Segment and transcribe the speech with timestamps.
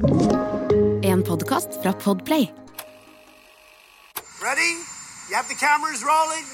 [0.00, 2.52] En podkast fra Podplay.
[4.42, 4.72] Ready?
[5.28, 6.44] You have the cameras rolling?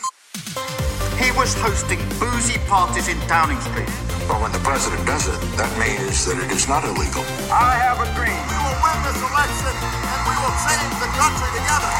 [1.22, 3.90] He was hosting boozy parties in Downing Street.
[4.27, 7.22] But when the president does it, that means that it is not illegal.
[7.53, 8.43] I have a dream.
[8.51, 9.74] We will win this election
[10.10, 11.92] and we will change the country together.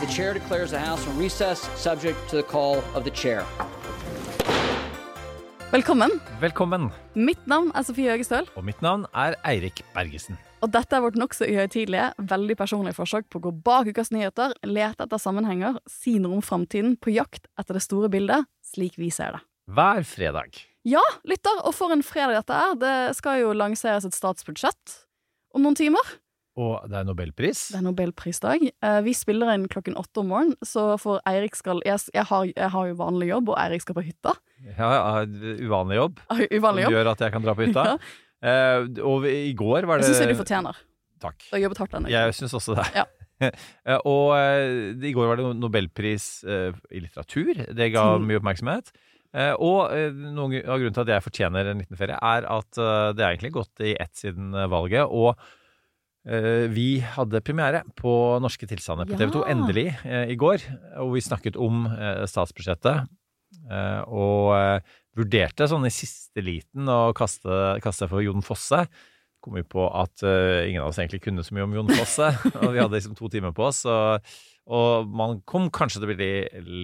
[0.00, 3.44] The chair declares the House in recess, subject to the call of the chair.
[5.72, 6.10] Velkommen.
[6.40, 6.88] Velkommen.
[7.18, 10.36] Mitt navn er Sofie Høgestøl, Og mitt navn er Eirik Bergesen.
[10.62, 14.54] og dette er vårt nokså uhøytidelige, veldig personlige forsøk på å gå bak ukas nyheter,
[14.64, 19.10] lete etter sammenhenger, si noe om framtiden, på jakt etter det store bildet, slik vi
[19.10, 19.40] ser det.
[19.68, 20.56] Hver fredag.
[20.84, 22.74] Ja, lytter, og for en fredag dette er.
[22.78, 24.96] Det skal jo lanseres et statsbudsjett
[25.54, 26.02] om noen timer.
[26.56, 27.66] Og det er nobelpris.
[27.74, 28.62] Det er nobelprisdag.
[28.82, 32.46] Eh, Vi spiller inn klokken åtte om morgenen, så for Eirik skal jeg, jeg, har,
[32.48, 34.32] jeg har jo vanlig jobb, og Eirik skal på hytta.
[34.78, 35.24] Ja, ja,
[35.60, 36.22] uvanlig jobb.
[36.56, 36.94] Uvanlig jobb.
[36.96, 37.88] gjør at jeg kan dra på hytta.
[38.46, 40.76] Eh, og i går var det Jeg syns du fortjener.
[41.24, 41.38] Takk.
[41.48, 42.12] Du har jobbet hardt denne uka.
[42.12, 42.84] Jeg syns også det.
[42.94, 43.04] Ja.
[43.86, 44.32] Eh, og
[45.04, 47.58] i går var det nobelpris i litteratur.
[47.76, 48.26] Det ga Mm.
[48.28, 48.92] mye oppmerksomhet.
[49.60, 52.70] Og noen av grunnen til at jeg fortjener en liten ferie, er at
[53.16, 55.08] det er egentlig gått i ett siden valget.
[55.08, 55.34] Og
[56.74, 59.20] vi hadde premiere på Norske tilstander på Ja.
[59.24, 60.64] TV 2 endelig eh, i går.
[61.04, 63.06] Og vi snakket om eh, statsbudsjettet.
[63.70, 64.80] eh, og eh,
[65.16, 68.86] vurderte sånn i siste liten å kaste, kaste for Jon Fosse
[69.46, 72.32] kom vi på at eh, ingen av oss egentlig kunne så mye om Jon Fosse.
[72.58, 73.84] og vi hadde liksom to timer på oss.
[73.86, 74.26] Og,
[74.66, 76.30] og man kom kanskje til å bli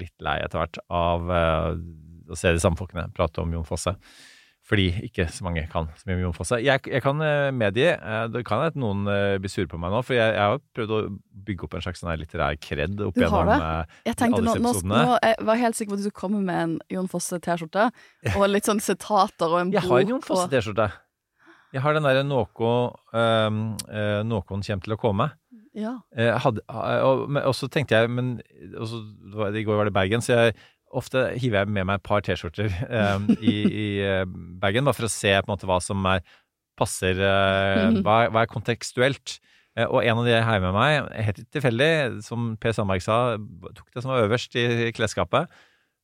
[0.04, 1.80] litt lei etter hvert av eh,
[2.30, 3.96] å se de samme folkene prate om Jon Fosse.
[4.62, 6.58] Fordi ikke så mange kan så mye om Jon Fosse.
[6.62, 9.90] Jeg, jeg kan eh, medgi eh, Det kan at noen eh, blir sure på meg
[9.90, 11.00] nå, for jeg, jeg har prøvd å
[11.48, 13.50] bygge opp en slags sånn litterær kred opp Du gjennom
[14.06, 15.00] Jeg tenkte alle disse nå, episodene.
[15.08, 17.88] nå Jeg var helt sikker på at du skulle komme med en Jon Fosse-T-skjorte,
[18.36, 20.22] og litt sånn sitater og en Jeg har en Jon.
[20.30, 20.88] Fosse-T-skjorte.
[21.72, 22.72] Jeg har den derre Nåko
[23.16, 23.60] øh,
[24.28, 25.32] Noen kommer til å komme.
[25.74, 25.96] Ja.
[26.44, 28.34] Hadde, og, og, og så tenkte jeg men
[28.84, 28.98] så,
[29.56, 30.56] I går var det Bergen, så jeg
[30.96, 34.26] ofte hiver jeg med meg et par T-skjorter um, i, i eh,
[34.62, 36.22] bagen, for å se på en måte hva som er,
[36.78, 39.38] passer uh, hva, hva er kontekstuelt.
[39.76, 41.92] Eh, og en av de jeg heier med meg, helt tilfeldig,
[42.26, 43.20] som Per Sandberg sa,
[43.76, 45.52] tok det som var øverst i klesskapet,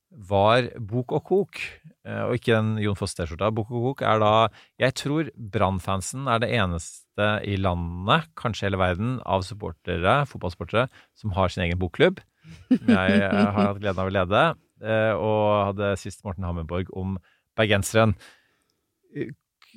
[0.08, 1.58] var Bok og Kok,
[2.08, 3.50] og ikke den Jon Foss-T-skjorta.
[3.52, 4.30] Bok og Kok er da
[4.80, 11.36] Jeg tror Brann-fansen er det eneste i landet, kanskje hele verden, av supportere, fotballsportere, som
[11.36, 12.22] har sin egen bokklubb.
[12.72, 14.46] Som jeg har hatt gleden av å lede,
[15.18, 17.18] og hadde sist Morten Hammerborg om
[17.58, 18.14] bergenseren.
[19.14, 19.34] Eh,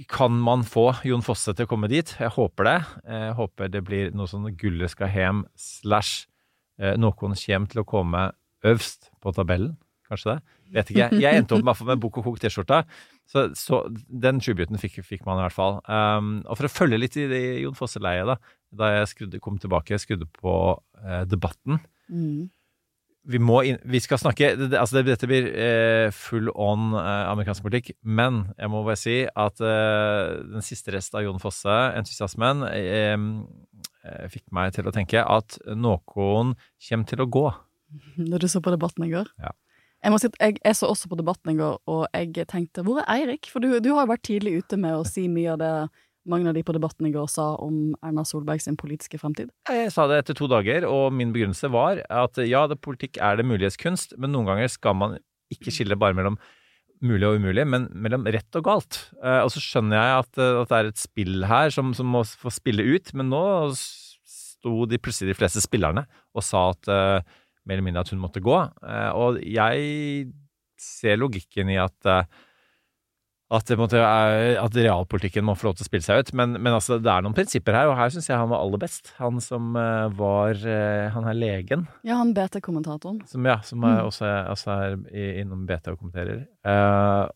[0.07, 2.13] Kan man få Jon Fosse til å komme dit?
[2.17, 2.77] Jeg håper det.
[3.05, 6.27] Jeg håper det blir noe sånn Gullet skal hjem slash
[6.79, 8.29] eh, noen kommer til å komme
[8.63, 9.75] øverst på tabellen.
[10.07, 10.55] Kanskje det?
[10.71, 11.09] Vet ikke.
[11.19, 12.81] Jeg endte opp med, med Bok og Kok T-skjorta.
[13.27, 15.77] Så, så den tributen fikk, fikk man i hvert fall.
[15.87, 18.37] Um, og for å følge litt i det Jon Fosse-leiet, da,
[18.71, 20.55] da jeg skrudde, kom tilbake, skrudde på
[21.03, 22.49] eh, Debatten Mm.
[23.29, 27.65] Vi, må inn, vi skal snakke altså det, Dette blir eh, full on eh, amerikansk
[27.65, 32.65] politikk, men jeg må bare si at eh, den siste rest av Jon Fosse, entusiasmen,
[32.71, 33.17] eh,
[34.33, 37.47] fikk meg til å tenke at noen kommer til å gå.
[38.17, 39.29] Når du så på Debatten i går.
[39.41, 39.53] Ja.
[40.01, 43.03] Jeg må si jeg, jeg så også på Debatten i går, og jeg tenkte hvor
[43.03, 43.51] er Eirik?
[43.53, 45.75] For du, du har jo vært tidlig ute med å si mye av det
[46.29, 49.49] mange av de på Debatten i går sa om Erna Solberg sin politiske fremtid.
[49.69, 53.47] Jeg sa det etter to dager, og min begrunnelse var at ja, politikk er det
[53.49, 55.17] muliges kunst, men noen ganger skal man
[55.51, 56.37] ikke skille bare mellom
[57.01, 58.99] mulig og umulig, men mellom rett og galt.
[59.23, 62.09] Eh, og så skjønner jeg at, eh, at det er et spill her som, som
[62.13, 63.43] må få spille ut, men nå
[63.73, 66.05] sto de plutselig de fleste spillerne
[66.37, 68.57] og sa at eh, mer eller mindre at hun måtte gå.
[69.17, 70.29] Og jeg
[70.81, 72.07] ser logikken i at
[73.51, 76.29] at, det måtte, at realpolitikken må få lov til å spille seg ut.
[76.39, 78.79] Men, men altså, det er noen prinsipper her, og her syns jeg han var aller
[78.79, 79.11] best.
[79.17, 83.19] Han som eh, var eh, Han er legen, Ja, han BT-kommentatoren.
[83.27, 84.07] som, ja, som er, Mm.
[84.07, 86.45] også, er, også er i- innom BT og kommenterer.
[86.63, 87.27] Uh,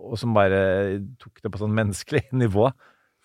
[0.00, 2.70] og som bare tok det på sånn menneskelig nivå.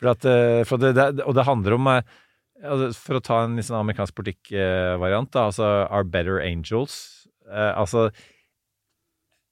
[0.02, 0.26] For at,
[0.68, 5.38] for det, det, og det handler om altså, For å ta en sånn amerikansk politikk-variant,
[5.40, 6.98] altså Are Better Angels.
[7.46, 8.10] Uh, altså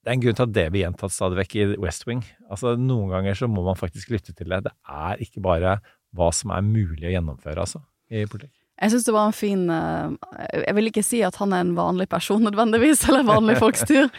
[0.04, 2.26] det er en grunn til at det blir gjentatt stadig vekk i West Wing.
[2.52, 4.66] Altså, noen ganger så må man faktisk lytte til det.
[4.66, 5.78] Det er ikke bare
[6.14, 7.80] hva som er mulig å gjennomføre, altså,
[8.12, 8.52] i politikk.
[8.84, 10.16] Jeg syns det var en fin eh,
[10.66, 14.10] Jeg vil ikke si at han er en vanlig person nødvendigvis, eller vanlig folks tur.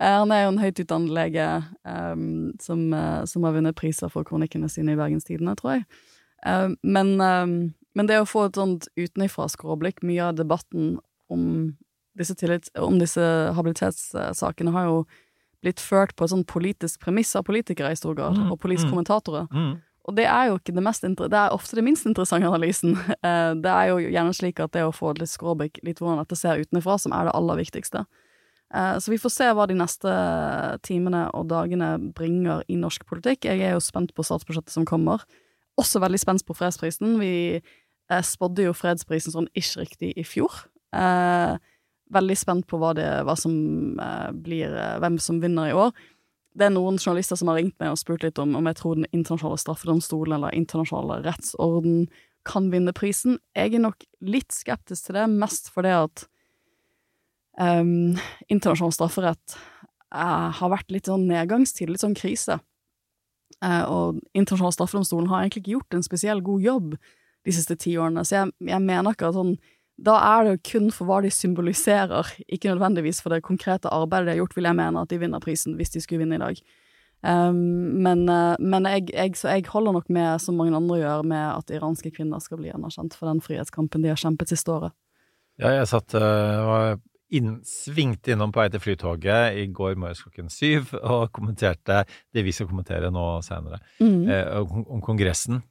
[0.00, 1.48] Eh, han er jo en høyt utdannet lege
[1.84, 2.26] um,
[2.62, 2.88] som,
[3.28, 5.88] som har vunnet priser for kronikkene sine i Bergenstidene, tror jeg.
[6.46, 7.58] Um, men, um,
[7.96, 10.96] men det å få et sånt utenifra skråblikk, mye av debatten
[11.32, 11.44] om
[12.18, 13.22] disse, tillit, om disse
[13.56, 14.98] habilitetssakene har jo
[15.64, 18.94] blitt ført på sånn politisk premiss av politikere i stor grad, Mm, og politiske mm.
[18.94, 19.48] kommentatorer.
[19.52, 19.74] Mm.
[20.04, 22.96] Og det er jo ikke det mest Det er ofte det minst interessante analysen.
[23.24, 26.36] Eh, det er jo gjerne slik at det å få litt skråblikk, litt hvordan dette
[26.36, 28.04] ser utenfra, som er det aller viktigste.
[28.74, 30.12] Eh, Så vi får se hva de neste
[30.84, 33.48] timene og dagene bringer i norsk politikk.
[33.48, 35.24] Jeg er jo spent på statsbudsjettet som kommer.
[35.80, 37.18] Også veldig spent på fredsprisen.
[37.18, 37.62] Vi
[38.10, 40.66] eh, spådde jo fredsprisen sånn ikke riktig i fjor.
[40.94, 41.56] Eh,
[42.12, 43.54] veldig spent på hva, det, hva som
[44.00, 45.94] eh, blir eh, Hvem som vinner i år.
[46.54, 48.98] Det er noen journalister som har ringt meg og spurt litt om om jeg tror
[48.98, 52.06] Den internasjonale straffedomstolen eller internasjonale rettsorden
[52.44, 53.38] kan vinne prisen.
[53.56, 56.26] Jeg er nok litt skeptisk til det, mest fordi at
[57.56, 58.18] um,
[58.52, 59.56] internasjonal strafferett
[60.12, 62.58] uh, har vært litt sånn nedgangstid, litt sånn krise.
[63.64, 66.92] Uh, og internasjonal straffedomstolen har egentlig ikke gjort en spesiell god jobb
[67.44, 69.56] de siste ti årene, så jeg, jeg mener ikke at sånn
[69.96, 74.26] da er det jo kun for hva de symboliserer, ikke nødvendigvis for det konkrete arbeidet
[74.26, 76.42] de har gjort, vil jeg mene at de vinner prisen, hvis de skulle vinne i
[76.42, 76.58] dag.
[77.24, 77.56] Um,
[78.04, 81.46] men eh, men jeg, jeg, så jeg holder nok med, som mange andre gjør, med
[81.56, 84.92] at iranske kvinner skal bli anerkjent for den frihetskampen de har kjempet siste året.
[85.56, 87.00] Ja, jeg satt og
[87.34, 92.02] inn, svingte innom på vei til Flytoget i går morges klokken syv og kommenterte
[92.34, 94.28] det vi skal kommentere nå senere, Mm.
[94.28, 95.62] eh, om, om Kongressen.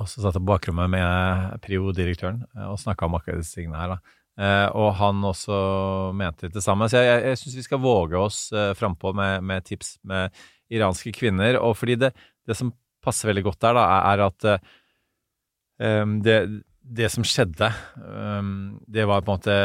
[0.00, 3.80] Og så satt jeg på bakrommet med PRIO-direktøren eh, og snakka om akkurat disse tingene
[3.80, 3.94] her.
[3.96, 4.18] da.
[4.40, 5.56] Eh, og han også
[6.16, 6.88] mente det samme.
[6.88, 10.32] Så jeg, jeg, jeg syns vi skal våge oss eh, frampå med, med tips med
[10.72, 11.60] iranske kvinner.
[11.60, 12.12] Og fordi det,
[12.48, 12.72] det som
[13.04, 14.70] passer veldig godt der, da, er, er at eh,
[16.02, 16.38] um, det,
[16.82, 17.68] det som skjedde,
[17.98, 19.56] um, det var på en måte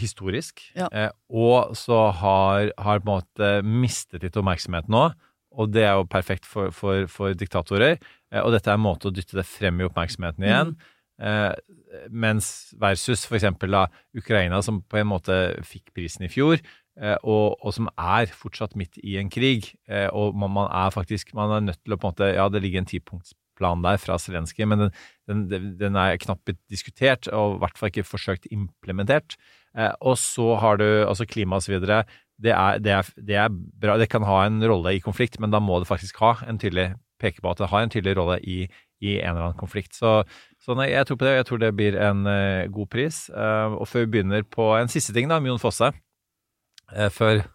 [0.00, 0.62] historisk.
[0.76, 0.90] Ja.
[0.92, 5.08] Eh, og så har, har på en måte mistet litt oppmerksomhet nå.
[5.56, 7.96] Og det er jo perfekt for, for, for diktatorer.
[8.32, 10.74] Eh, og dette er en måte å dytte det frem i oppmerksomheten igjen.
[11.16, 11.52] Eh,
[12.12, 13.78] mens versus eksempel
[14.16, 16.60] Ukraina, som på en måte fikk prisen i fjor,
[17.00, 19.72] eh, og, og som er fortsatt midt i en krig.
[20.12, 22.62] Og man, man er faktisk man er nødt til å på en måte Ja, det
[22.64, 24.96] ligger en tipunktsplan der fra Zelenskyj, men den,
[25.30, 29.38] den, den er knapt blitt diskutert, og i hvert fall ikke forsøkt implementert.
[30.00, 32.04] Og så har du altså klima og så videre.
[32.42, 33.96] Det er, det, er, det er bra.
[34.00, 36.90] Det kan ha en rolle i konflikt, men da må det faktisk ha en tydelig
[37.22, 38.58] peke på at det har en tydelig rolle i,
[39.00, 39.96] i en eller annen konflikt.
[39.96, 40.18] Så,
[40.60, 41.32] så nei, jeg tror på det.
[41.32, 43.22] og Jeg tror det blir en uh, god pris.
[43.32, 45.92] Uh, og før vi begynner på en siste ting, da, Jon Fosse.
[46.92, 47.46] uh, før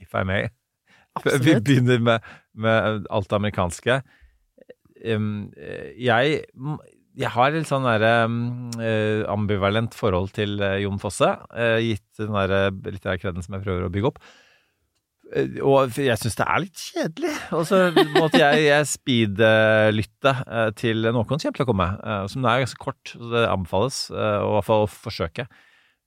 [0.00, 0.48] If I may.
[1.20, 4.00] Før vi begynner med, med alt det amerikanske.
[5.02, 5.20] Eh,
[5.98, 6.44] jeg,
[7.18, 12.32] jeg har litt sånn der, uh, ambivalent forhold til uh, Jon Fosse, uh, gitt den
[12.32, 14.22] derre litt av kreden som jeg prøver å bygge opp.
[15.32, 17.34] Eh, Og jeg syns det er litt kjedelig.
[17.56, 17.82] Og så
[18.18, 22.80] måtte jeg, jeg speedlytte eh, til noen kommer til å komme, eh, som er ganske
[22.82, 23.14] kort.
[23.14, 25.46] Så det anbefales eh, å i hvert fall forsøke.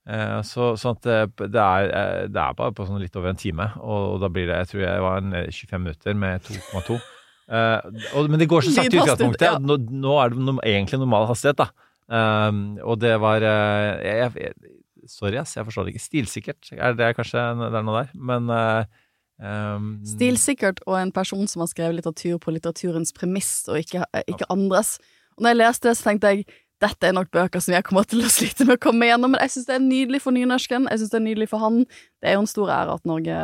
[0.06, 1.08] Eh, Så, sånn at
[1.42, 4.46] det, er, eh, det er bare på sånn litt over en time, og, da blir
[4.46, 7.00] det Jeg tror jeg var en eh, 25 minutter med 2,2.
[7.46, 7.80] Eh,
[8.14, 9.40] og- men det går så sakte i utgangspunktet.
[9.46, 9.58] ja.
[9.58, 11.68] Nå, nå er det no, egentlig normal hastighet, da.
[12.06, 14.52] Um, og det var eh, jeg, jeg,
[15.10, 16.02] Sorry, ass, jeg forstår det ikke.
[16.06, 18.84] Stilsikkert er det kanskje det er noe der, men eh,
[19.42, 24.48] um, Stilsikkert og en person som har skrevet litteratur på litteraturens premiss, og ikke, ikke
[24.50, 24.96] andres.
[25.36, 26.46] Og når jeg leste det, så tenkte jeg
[26.82, 29.40] dette er nok bøker som jeg kommer til å slite med å komme gjennom, men
[29.46, 30.90] jeg syns det er nydelig for nynorsken.
[30.90, 31.84] Jeg syns det er nydelig for han.
[32.20, 33.38] Det er jo en stor ære at Norge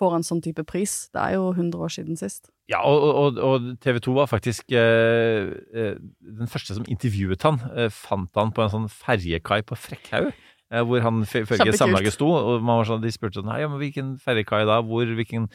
[0.00, 1.08] får en sånn type pris.
[1.14, 2.48] Det er jo 100 år siden sist.
[2.70, 7.60] Ja, og, og, og TV 2 var faktisk eh, eh, den første som intervjuet han.
[7.76, 10.30] Eh, fant han på en sånn ferjekai på Frekkhaug.
[10.72, 11.76] Eh, hvor han ifølge.
[11.76, 12.30] Samlaget sto.
[12.32, 14.80] Og man var sånn, de spurte sånn Nei, ja, men hvilken ferjekai da?
[14.86, 15.12] Hvor?
[15.20, 15.50] Hvilken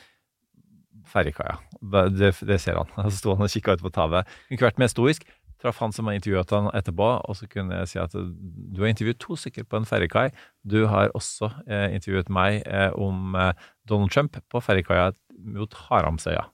[1.10, 1.58] ferjekai, ja.
[1.82, 2.94] Det, det, det ser han.
[3.10, 4.30] Så sto han og kikka ut på tavet.
[4.46, 5.26] Kunne ikke vært mer stoisk.
[5.60, 8.94] Traff han som har intervjuet han etterpå, og så kunne jeg si at du har
[8.94, 10.30] intervjuet to stykker på en ferjekai.
[10.64, 13.52] Du har også eh, intervjuet meg eh, om eh,
[13.90, 15.10] Donald Trump på ferjekaia
[15.58, 16.46] mot Haramsøya,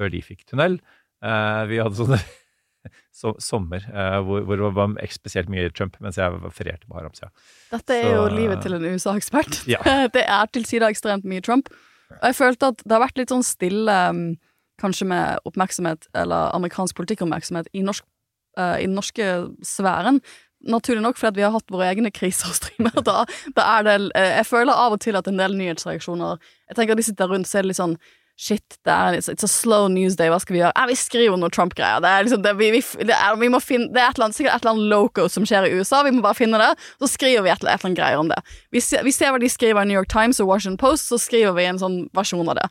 [0.00, 0.78] før de fikk tunnel.
[1.20, 2.18] Eh, vi hadde sånne
[3.20, 7.28] so sommer eh, hvor, hvor det var spesielt mye Trump, mens jeg ferierte på Haramsida.
[7.74, 9.62] Dette er Så- jo livet til en USA-ekspert.
[9.68, 9.82] Ja.
[10.16, 11.68] Det er til tider ekstremt mye Trump.
[12.10, 14.22] Og jeg følte at det har vært litt sånn stille, um,
[14.80, 18.02] kanskje med oppmerksomhet, eller amerikansk politikkoppmerksomhet, i, norsk,
[18.58, 19.26] eh, i den norske
[19.62, 20.18] sfæren.
[20.60, 23.24] Naturlig nok fordi vi har hatt våre egne kriser å og Da,
[23.56, 26.36] da er det, eh, jeg føler av og til at en del nyhetsreaksjoner
[26.68, 27.96] Jeg tenker at de sitter rundt, så er det litt sånn
[28.40, 30.72] Shit, det er it's, it's a slow news day, hva skal vi gjøre?
[30.72, 32.00] Ja, vi skriver noe Trump-greier.
[32.00, 34.30] Det er liksom, det, vi, vi, det er, vi må finne, det er et eller
[34.30, 36.70] annet, sikkert et eller annet loco som skjer i USA, vi må bare finne det.
[37.02, 38.38] Så skriver vi et, eller- et eller annet greier om det.
[38.72, 41.20] Vi ser, vi ser hva de skriver i New York Times og Washington Post, så
[41.20, 42.64] skriver vi en sånn versjon av det.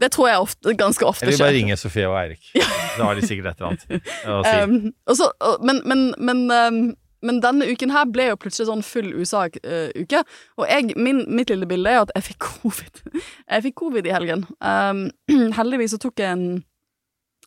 [0.00, 1.34] Det tror jeg ofte, ganske ofte skjer.
[1.34, 2.46] Eller bare ringer ringe Sofie og Eirik.
[3.00, 4.54] Da har de sikkert et eller annet å si.
[4.62, 5.26] Um, også,
[5.66, 6.78] men, men, men, um,
[7.26, 10.22] men denne uken her ble jo plutselig sånn full USA-uke.
[10.60, 13.02] Og jeg, min, mitt lille bilde er at jeg fikk covid.
[13.50, 14.44] Jeg fikk covid i helgen.
[14.62, 15.08] Um,
[15.58, 16.44] heldigvis så tok jeg en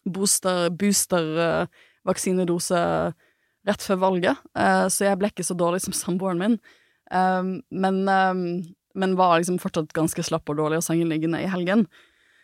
[0.04, 1.84] booster, booster eh,
[3.64, 6.58] rett før valget, uh, så jeg ble ikke så dårlig som samboeren min.
[7.08, 8.42] Um, men, um,
[9.00, 11.86] men var liksom fortsatt ganske slapp og dårlig og sengeliggende i helgen.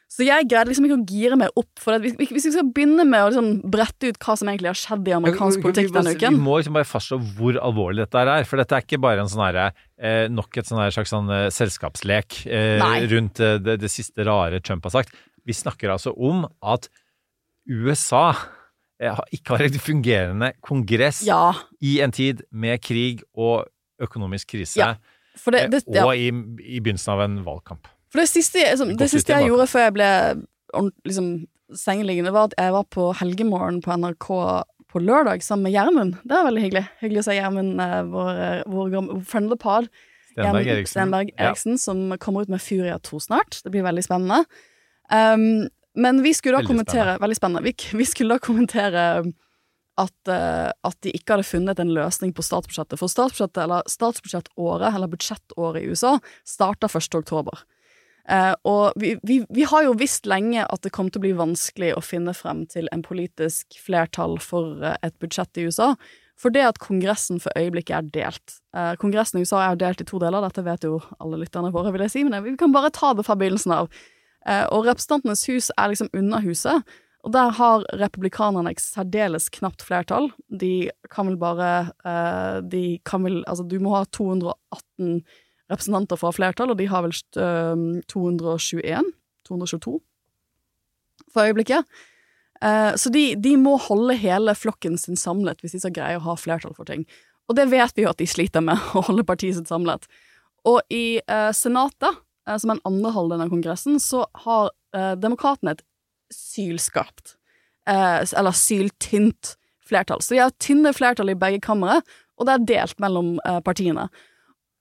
[0.10, 1.70] Så jeg greide liksom ikke å gire meg opp.
[1.78, 4.80] For at hvis, vi skal begynne med å liksom brette ut hva som egentlig har
[4.80, 8.48] skjedd i amerikansk politikk denne uken Vi må liksom bare fastslå hvor alvorlig dette er.
[8.50, 9.68] For dette er ikke bare en sånn herre
[10.02, 14.64] eh, nok et sånn slags sånn eh, selskapslek eh, rundt eh, det, det siste rare
[14.66, 15.14] Trump har sagt.
[15.46, 16.90] Vi snakker altså om at
[17.70, 18.32] USA
[18.98, 21.54] eh, ikke har et fungerende kongress Ja,
[21.86, 23.70] i en tid med krig og
[24.02, 24.92] økonomisk krise, Ja,
[25.54, 26.10] det, det, eh, ja.
[26.10, 26.34] og i,
[26.66, 27.94] i begynnelsen av en valgkamp.
[28.10, 30.10] For det siste, jeg- Det siste jeg gjorde før jeg ble
[31.06, 34.28] liksom, sengeliggende, var at jeg var på Helgemorgen på NRK
[34.90, 36.16] på lørdag sammen med Gjermund.
[36.26, 36.86] Det var veldig hyggelig.
[37.02, 39.90] Hyggelig å se Gjermund, eh, vår, eh, vår friend of the pod.
[40.32, 40.94] Stenberg Eriksen.
[40.94, 43.62] Stenberg Eriksen, som kommer ut med Furia 2 snart.
[43.64, 44.46] Det blir veldig spennende.
[45.12, 47.64] Um, men vi skulle da Veldig kommentere Veldig spennende.
[47.64, 49.34] Vi, vi skulle da kommentere
[50.00, 52.98] at, uh, at de ikke hadde funnet en løsning på statsbudsjettet.
[52.98, 57.16] For statsbudsjettet, eller statsbudsjettåret, eller budsjettåret i USA, starta 1.
[57.20, 57.66] oktober.
[58.30, 61.36] Eh, og vi, vi, vi har jo visst lenge at det kommer til å bli
[61.38, 65.96] vanskelig å finne frem til en politisk flertall for eh, et budsjett i USA,
[66.40, 68.60] for det at Kongressen for øyeblikket er delt.
[68.78, 71.92] Eh, kongressen i USA er delt i to deler, dette vet jo alle lytterne våre,
[71.96, 73.92] vil jeg si, men vi kan bare ta det fra begynnelsen av.
[74.72, 76.94] Og Representantenes hus er liksom unna huset,
[77.28, 80.30] og der har republikanerne et særdeles knapt flertall.
[80.48, 81.68] De kan vel bare
[82.64, 85.20] De kan vel Altså, du må ha 218
[85.70, 89.12] representanter fra flertall, og de har vel eh, 221?
[89.50, 89.98] 222
[91.34, 92.00] for øyeblikket.
[92.62, 96.26] Eh, så de, de må holde hele flokken sin samlet hvis de skal greie å
[96.26, 97.06] ha flertall for ting.
[97.50, 100.10] Og det vet vi jo at de sliter med, å holde partiet sitt samlet.
[100.70, 105.14] Og i eh, Senatet, eh, som er den andre halvdelen av Kongressen, så har eh,
[105.20, 105.86] demokratene et
[106.34, 107.38] sylskarpt,
[107.90, 109.56] eh, eller syltynt
[109.90, 110.22] flertall.
[110.22, 112.02] Så de har tynne flertall i begge kamre,
[112.40, 114.08] og det er delt mellom eh, partiene.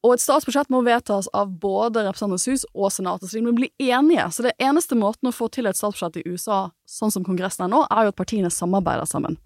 [0.07, 3.71] Og et statsbudsjett må vedtas av både Representantenes hus og Senatet, så de må bli
[3.83, 4.29] enige.
[4.31, 7.73] Så det eneste måten å få til et statsbudsjett i USA, sånn som Kongressen er
[7.73, 9.37] nå, er jo at partiene samarbeider sammen.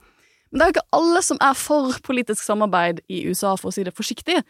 [0.52, 3.72] Men det er jo ikke alle som er for politisk samarbeid i USA, for å
[3.72, 4.42] si det forsiktig.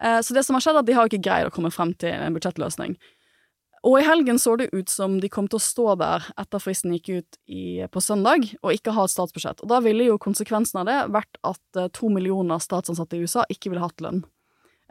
[0.00, 1.90] Eh, Så det som har skjedd, er at de har ikke greid å komme frem
[1.98, 2.94] til en budsjettløsning.
[3.82, 6.94] Og i helgen så det ut som de kom til å stå der etter fristen
[6.94, 9.62] gikk ut i, på søndag, og ikke ha et statsbudsjett.
[9.62, 13.46] Og da ville jo konsekvensen av det vært at eh, to millioner statsansatte i USA
[13.50, 14.22] ikke ville hatt lønn.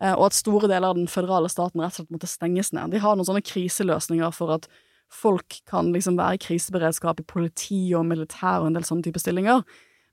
[0.02, 2.94] Eh, og at store deler av den føderale staten rett og slett måtte stenges ned.
[2.94, 4.70] De har noen sånne kriseløsninger for at
[5.14, 9.22] folk kan liksom være i kriseberedskap i politi og militær og en del sånne type
[9.24, 9.64] stillinger.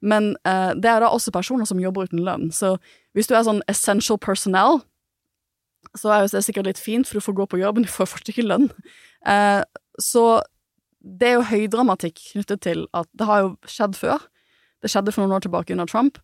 [0.05, 2.51] Men eh, det er da også personer som jobber uten lønn.
[2.55, 2.77] Så
[3.17, 4.83] hvis du er sånn essential personnel,
[5.99, 8.09] så er det sikkert litt fint, for du får gå på jobb, men du får
[8.11, 8.69] fortsatt ikke lønn.
[9.29, 9.63] Eh,
[10.01, 10.25] så
[11.05, 14.23] det er jo høydramatikk knyttet til at det har jo skjedd før.
[14.83, 16.19] Det skjedde for noen år tilbake under Trump.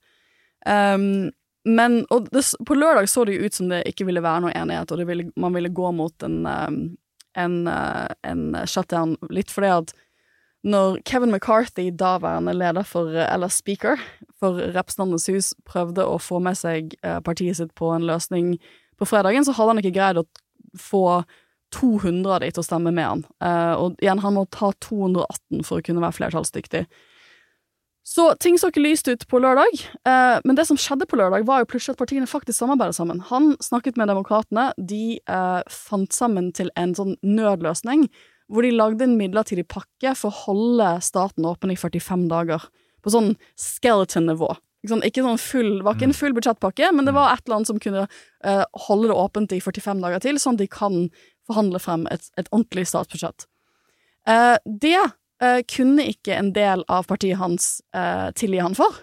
[0.68, 1.30] Um,
[1.64, 4.54] men og det, på lørdag så det jo ut som det ikke ville være noe
[4.56, 6.38] enighet, og ville, man ville gå mot en,
[7.36, 9.92] en, uh, en shutdown, litt fordi at
[10.64, 14.00] når Kevin McCarthy, daværende leder for, uh, eller speaker
[14.40, 18.54] for Representantenes hus, prøvde å få med seg uh, partiet sitt på en løsning
[19.00, 20.28] på fredagen, så hadde han ikke greid å
[20.80, 21.22] få
[21.76, 23.20] 200 av de til å stemme med han.
[23.78, 26.82] Og igjen, han må ta 218 for å kunne være flertallsdyktig.
[28.10, 29.76] Så ting så ikke lyst ut på lørdag,
[30.08, 33.20] eh, men det som skjedde på lørdag, var jo plutselig at partiene faktisk samarbeidet sammen.
[33.28, 38.08] Han snakket med demokratene, de eh, fant sammen til en sånn nødløsning,
[38.50, 42.66] hvor de lagde en midlertidig pakke for å holde staten åpen i 45 dager.
[43.00, 44.50] På sånn skeleton-nivå.
[44.82, 47.60] Ikke sånn, ikke sånn full, var ikke en full budsjettpakke, men det var et eller
[47.60, 50.98] annet som kunne eh, holde det åpent i 45 dager til, sånn at de kan
[51.46, 53.46] forhandle frem et, et ordentlig statsbudsjett.
[54.28, 54.98] Eh, det
[55.42, 58.96] eh, kunne ikke en del av partiet hans uh, tilgi han for.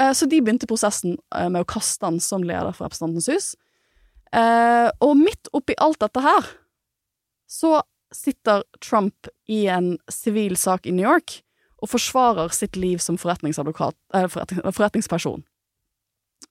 [0.00, 3.52] Uh, så de begynte prosessen med å kaste han som leder for Representantens hus.
[4.32, 6.46] Og midt oppi alt dette her,
[7.44, 7.82] så
[8.16, 11.42] sitter Trump i en sivil sak i New York
[11.84, 13.92] og forsvarer sitt liv som forretningsadvokat,
[14.32, 15.44] forretning, forretningsperson.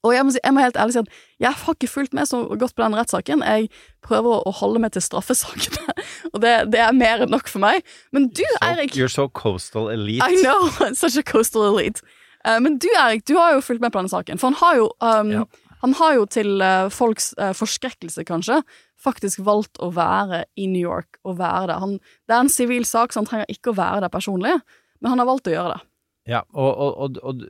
[0.04, 1.12] Og jeg må, si, jeg må helt ærlig si at
[1.44, 3.44] jeg har ikke fulgt med så godt på den rettssaken.
[3.46, 3.68] Jeg
[4.06, 5.94] prøver å holde meg til straffesakene,
[6.34, 7.86] og det, det er mer enn nok for meg.
[8.16, 10.26] Men du, So, Eirik you're so coastal elite.
[10.26, 12.02] I know, such a coastal elite.
[12.42, 14.80] Uh, men du, Erik, du har jo fulgt med på denne saken, for han har
[14.80, 15.44] jo, um, Ja.
[15.84, 18.64] han har jo til uh, folks uh, forskrekkelse, kanskje,
[19.02, 21.78] faktisk valgt å være i New York og være der.
[21.82, 21.96] Han,
[22.30, 24.58] det er en sivil sak, så han trenger ikke å være der personlig,
[25.02, 25.86] men han har valgt å gjøre det.
[26.34, 27.46] Ja, og, og, og, og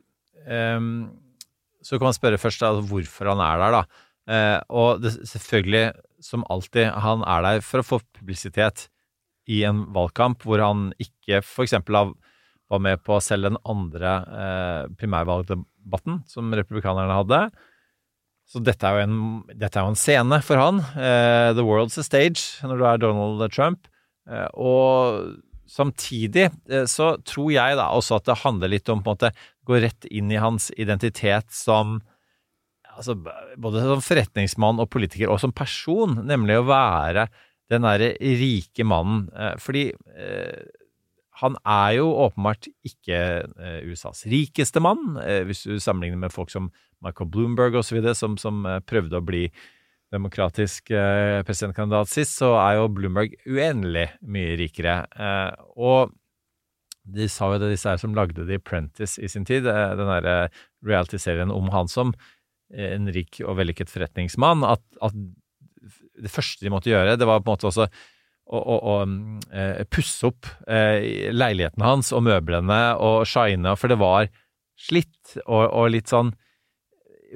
[0.48, 0.92] ehm,
[1.82, 4.08] så kan man spørre først altså, hvorfor han er der, da.
[4.32, 5.86] Eh, og det, selvfølgelig,
[6.24, 8.88] som alltid, han er der for å få publisitet
[9.50, 11.98] i en valgkamp hvor han ikke eksempel
[12.72, 17.44] var med på selv den andre eh, primærvalgdebatten som republikanerne hadde.
[18.52, 19.20] Så dette er jo en,
[19.56, 20.82] er jo en scene for han.
[20.96, 23.88] Eh, the world's a stage når du er Donald Trump.
[24.30, 25.40] Eh, og
[25.72, 29.32] samtidig eh, så tror jeg da også at det handler litt om på en måte
[29.68, 32.00] gå rett inn i hans identitet som
[32.98, 33.16] altså,
[33.62, 37.28] både som forretningsmann og politiker, og som person, nemlig å være
[37.72, 39.28] den derre rike mannen.
[39.32, 40.64] Eh, fordi eh,
[41.42, 46.52] han er jo åpenbart ikke eh, USAs rikeste mann, eh, hvis du sammenligner med folk
[46.54, 46.70] som
[47.02, 49.48] Michael Bloomberg osv., som, som eh, prøvde å bli
[50.12, 55.06] demokratisk eh, presidentkandidat sist, så er jo Bloomberg uendelig mye rikere.
[55.80, 56.12] og
[57.04, 60.52] de sa jo det, disse her som lagde The Apprentice i sin tid, den derre
[60.86, 62.14] reality-serien om han som
[62.72, 65.16] en rik og vellykket forretningsmann, at, at
[66.22, 68.96] det første de måtte gjøre, det var på en måte også å, å, å
[69.56, 74.30] eh, pusse opp eh, leiligheten hans og møblene og shine, for det var
[74.82, 76.34] slitt og, og litt sånn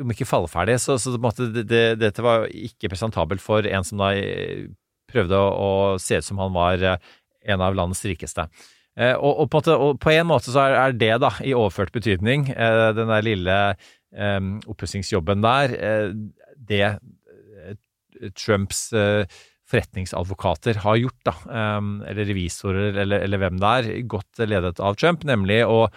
[0.01, 4.11] om ikke falleferdig, så, så det, det, dette var ikke presentabelt for en som da
[4.17, 4.67] eh,
[5.11, 7.13] prøvde å, å se ut som han var eh,
[7.45, 8.47] en av landets rikeste.
[8.95, 11.93] Eh, og, og, på og, på en måte, så er, er, det, da, i overført
[11.95, 14.39] betydning, eh, den der lille eh,
[14.71, 15.75] oppussingsjobben der,
[16.55, 16.95] det
[18.39, 18.87] Trumps
[19.67, 21.33] forretningsadvokater har gjort, da,
[22.07, 25.87] eller revisorer, eller, eller, hvem det er, godt ledet av Trump, nemlig å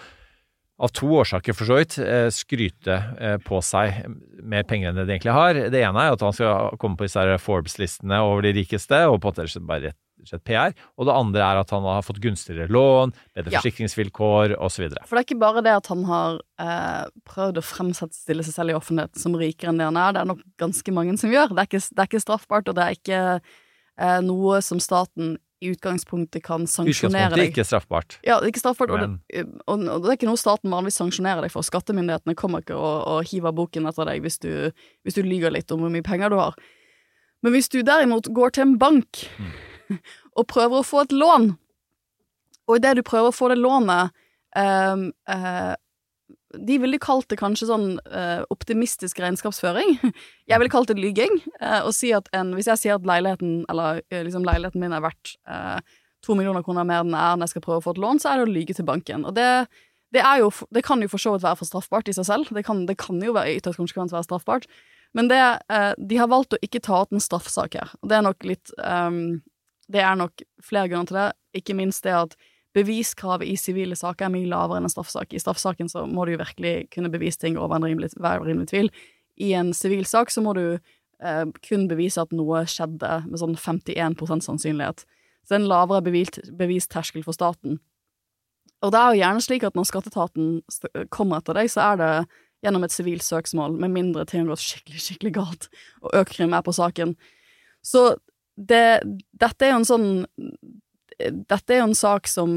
[0.78, 4.05] av to årsaker, for så vidt, eh, skryte eh, på seg
[4.47, 5.59] mer penger enn det de egentlig har.
[5.75, 9.33] Det ene er at han skal komme på disse Forbes-listene over de rikeste, og på
[9.33, 10.75] en måte bare rett slett PR.
[10.98, 13.62] Og det andre er at han har fått gunstigere lån, bedre ja.
[13.62, 14.88] forsikringsvilkår osv.
[15.06, 18.75] For det er ikke bare det at han har eh, prøvd å fremstille seg selv
[18.75, 21.54] i offentlighet som rikere enn det han er, det er nok ganske mange som gjør.
[21.54, 25.37] Det er ikke, det er ikke straffbart, og det er ikke eh, noe som staten
[25.58, 27.50] i utgangspunktet kan sanksjonere deg.
[27.50, 28.18] Ikke straffbart.
[28.26, 31.42] Ja, det ikke straffbart, og det, og, og det, er ikke noe staten vanligvis sanksjonerer
[31.42, 31.66] deg for.
[31.66, 34.52] Skattemyndighetene kommer ikke og, og hiver boken etter deg hvis du,
[35.02, 36.54] hvis du lyver litt om hvor mye penger du har.
[37.43, 39.50] Men hvis du derimot går til en bank mm.
[40.38, 41.52] Og prøver å få et lån,
[42.68, 44.12] og idet du prøver å få det lånet
[44.56, 45.74] um, uh,
[46.56, 49.98] de ville kalt det kanskje sånn uh, optimistisk regnskapsføring.
[50.48, 51.34] Jeg ville kalt det lyging.
[51.60, 55.04] Uh, og si at en, hvis jeg sier at leiligheten, eller liksom leiligheten min er
[55.04, 55.36] verdt
[56.24, 58.20] to millioner kroner mer enn den er når jeg skal prøve å få et lån,
[58.20, 59.26] så er det å lyge til banken.
[59.28, 59.44] Og det,
[60.16, 62.50] det, jo, det kan jo for så vidt være for straffbart i seg selv.
[62.56, 64.66] Det kan, det kan jo være i ytterst konsekvens være straffbart.
[65.16, 65.38] Men det,
[66.10, 67.94] de har valgt å ikke ta ut en straffsak her.
[68.02, 69.38] Og det er nok litt um,
[69.88, 71.28] Det er nok flere grunner til det.
[71.60, 72.36] Ikke minst det at
[72.76, 75.32] beviskravet i sivile saker er mye lavere enn en straffesak.
[75.32, 78.70] I straffesaken så må du jo virkelig kunne bevise ting over en rimelig, hver rimelig
[78.72, 78.90] tvil.
[79.40, 83.56] I en sivil sak så må du eh, kun bevise at noe skjedde med sånn
[83.56, 85.06] 51 sannsynlighet.
[85.42, 86.04] Så det er en lavere
[86.60, 87.78] bevisterskel for staten.
[88.84, 90.50] Og det er jo gjerne slik at når skatteetaten
[91.14, 92.12] kommer etter deg, så er det
[92.66, 95.68] gjennom et sivilt søksmål, med mindre ting har gått skikkelig, skikkelig galt,
[96.02, 97.14] og Økrim er på saken.
[97.86, 98.18] Så
[98.58, 99.00] det,
[99.38, 100.10] dette er jo en sånn
[101.18, 102.52] dette er jo en sak som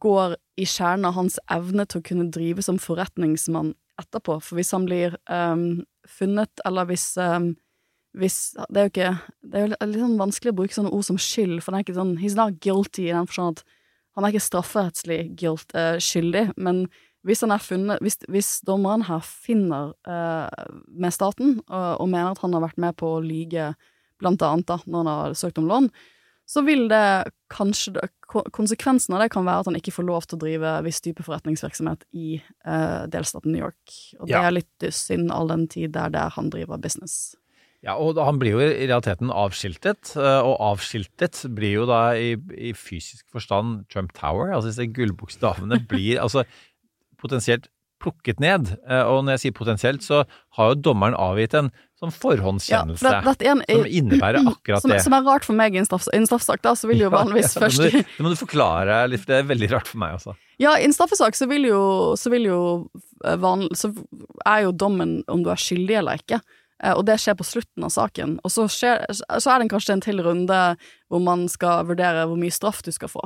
[0.00, 4.72] går i kjernen av hans evne til å kunne drive som forretningsmann etterpå, for hvis
[4.74, 7.54] han blir um, funnet, eller hvis um,
[8.16, 9.10] hvis Det er jo ikke
[9.44, 11.84] Det er jo litt sånn vanskelig å bruke sånne ord som skyld, for det er
[11.84, 13.74] ikke sånn He's not guilty i den forstand at
[14.16, 16.86] han er ikke strafferettslig guilt, uh, skyldig, men
[17.26, 20.48] hvis funnet Hvis, hvis dommeren her finner uh,
[20.88, 23.74] med staten og, og, mener at han har vært med på å lyge,
[24.20, 25.88] blant annet da, når han har søkt om lån,
[26.46, 30.34] så vil det kanskje Konsekvensen av det kan være at han ikke får lov til
[30.34, 33.92] å drive viss type forretningsvirksomhet i uh, delstaten New York.
[34.18, 34.40] Og det ja.
[34.48, 37.36] er litt synd all den tid det er der han driver business.
[37.86, 42.32] Ja, og han blir jo i realiteten avskiltet, eh, og avskiltet blir jo da i,
[42.58, 44.50] i fysisk forstand Trump Tower.
[44.50, 46.42] Altså disse gullbokstavene blir altså
[47.22, 47.70] potensielt
[48.02, 48.72] plukket ned.
[48.88, 50.24] Eh, og når jeg sier potensielt, så
[50.58, 54.92] har jo dommeren avgitt en sånn forhåndskjennelse ja, det, det en, som innebærer akkurat som,
[54.92, 55.00] det.
[55.06, 57.86] Som er rart for meg i en straffesak, da, så vil jo vanligvis ja, først
[57.86, 60.36] Det må, du forklare litt, for det er veldig rart for meg også.
[60.62, 61.80] Ja, i en straffesak så vil jo,
[62.20, 62.60] så vil jo
[63.40, 63.92] van, Så
[64.44, 66.40] er jo dommen om du er skyldig eller ikke.
[66.82, 68.36] Eh, og det skjer på slutten av saken.
[68.44, 70.60] Og så, skjer, så er det kanskje en til runde
[71.08, 73.24] hvor man skal vurdere hvor mye straff du skal få.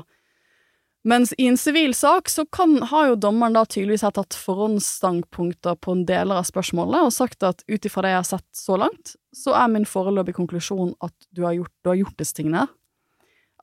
[1.08, 5.94] Mens i en sivil sak så kan, har jo dommeren da tydeligvis tatt forhåndsstandpunkter på
[5.96, 9.14] en deler av spørsmålet og sagt at ut ifra det jeg har sett så langt,
[9.32, 12.66] så er min foreløpige konklusjon at du har, gjort, du har gjort disse tingene.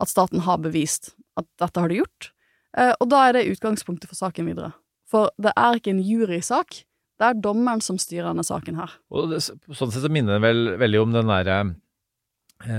[0.01, 2.31] At staten har bevist at dette har du gjort.
[2.77, 4.73] Eh, og da er det utgangspunktet for saken videre.
[5.07, 6.81] For det er ikke en jurysak,
[7.17, 8.97] det er dommeren som styrer denne saken her.
[9.13, 11.75] Og det, sånn sett så minner det vel veldig om den derre eh,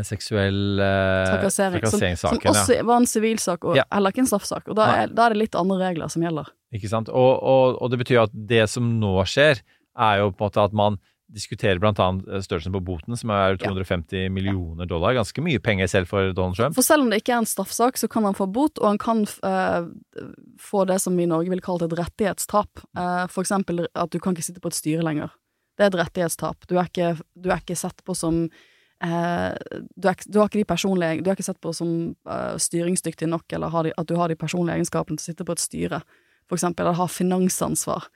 [0.07, 1.85] seksuell eh, Trakassering.
[1.87, 2.51] Som, ja.
[2.51, 3.85] også var en sivilsak, og Ja.
[3.93, 4.69] heller ikke en straffesak.
[4.69, 6.51] Og da er, da er det litt andre regler som gjelder.
[6.75, 7.09] Ikke sant?
[7.09, 9.63] Og, og, og det betyr at det som nå skjer,
[9.99, 13.31] er jo på en måte at man diskuterer blant annet eh, størrelsen på boten, som
[13.31, 13.69] er Ja.
[13.69, 15.15] 250 millioner dollar.
[15.15, 16.75] Ganske mye penger selv for Donald Trump.
[16.75, 18.99] For selv om det ikke er en straffesak, så kan han få bot, og han
[18.99, 19.89] kan uh,
[20.61, 22.81] få det som vi i Norge vil kalle et rettighetstap.
[22.97, 25.35] Uh, for eksempel at du kan ikke sitte på et styre lenger.
[25.77, 26.65] Det er et rettighetstap.
[26.67, 28.49] Du er ikke, du er ikke sett på som
[29.05, 31.91] eh, du, er, du har ikke de personlige Du er ikke sett på som
[32.29, 35.57] eh, styringsdyktig nok, eller de, at du har de personlige egenskapene til å sitte på
[35.57, 36.03] et styre,
[36.49, 38.09] for eksempel, eller ha finansansvar.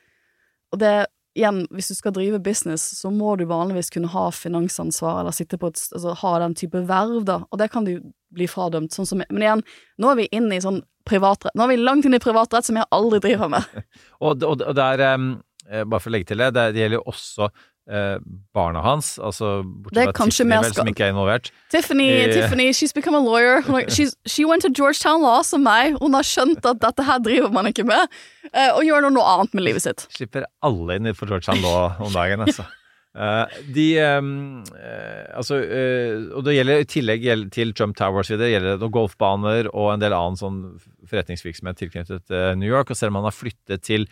[0.73, 0.95] Og det
[1.39, 5.59] igjen, hvis du skal drive business, så må du vanligvis kunne ha finansansvar, eller sitte
[5.61, 7.95] på et, altså ha den type verv, da, og det kan du
[8.33, 9.63] bli fradømt, sånn som Men igjen,
[10.01, 12.79] nå er vi inne i sånn privatrett, nå er vi langt inn i privatrett som
[12.79, 13.83] jeg aldri driver med.
[14.23, 17.07] Og, og, og det er eh, Bare for å legge til det, det gjelder jo
[17.11, 17.49] også
[17.91, 18.19] eh,
[18.55, 21.51] barna hans, altså bortsett fra Tiffany, vel, som ikke er involvert.
[21.73, 23.63] Tiffany, I, Tiffany, she's become a lawyer.
[23.89, 25.97] She's, she went to Georgetown Law som meg.
[26.03, 28.21] Hun har skjønt at dette her driver man ikke med,
[28.53, 30.07] uh, og gjør noe annet med livet sitt.
[30.15, 32.69] Slipper alle inn for Georgetown Law om dagen, altså.
[33.13, 33.45] Uh,
[33.77, 38.55] de um, uh, Altså, uh, og det gjelder i tillegg gjelder, til Trump Towers videre,
[38.55, 40.63] gjelder det golfbaner og en del annen sånn
[41.11, 42.89] forretningsvirksomhet tilknyttet New York.
[42.89, 44.09] Og selv om han har flyttet til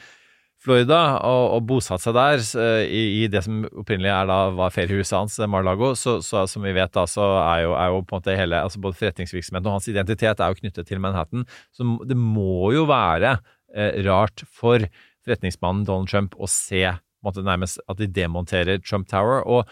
[0.61, 4.75] Florida og, og bosatt seg der eh, i, i det som opprinnelig er da var
[4.75, 8.03] feriehuset hans, eh, Mar-Lago, så, så som vi vet da, så er jo, er jo
[8.05, 11.47] på en måte hele altså Både forretningsvirksomheten og hans identitet er jo knyttet til Manhattan.
[11.73, 13.39] Så det må jo være
[13.73, 14.85] eh, rart for
[15.25, 19.41] forretningsmannen Donald Trump å se på en måte nærmest at de demonterer Trump Tower.
[19.45, 19.65] Og,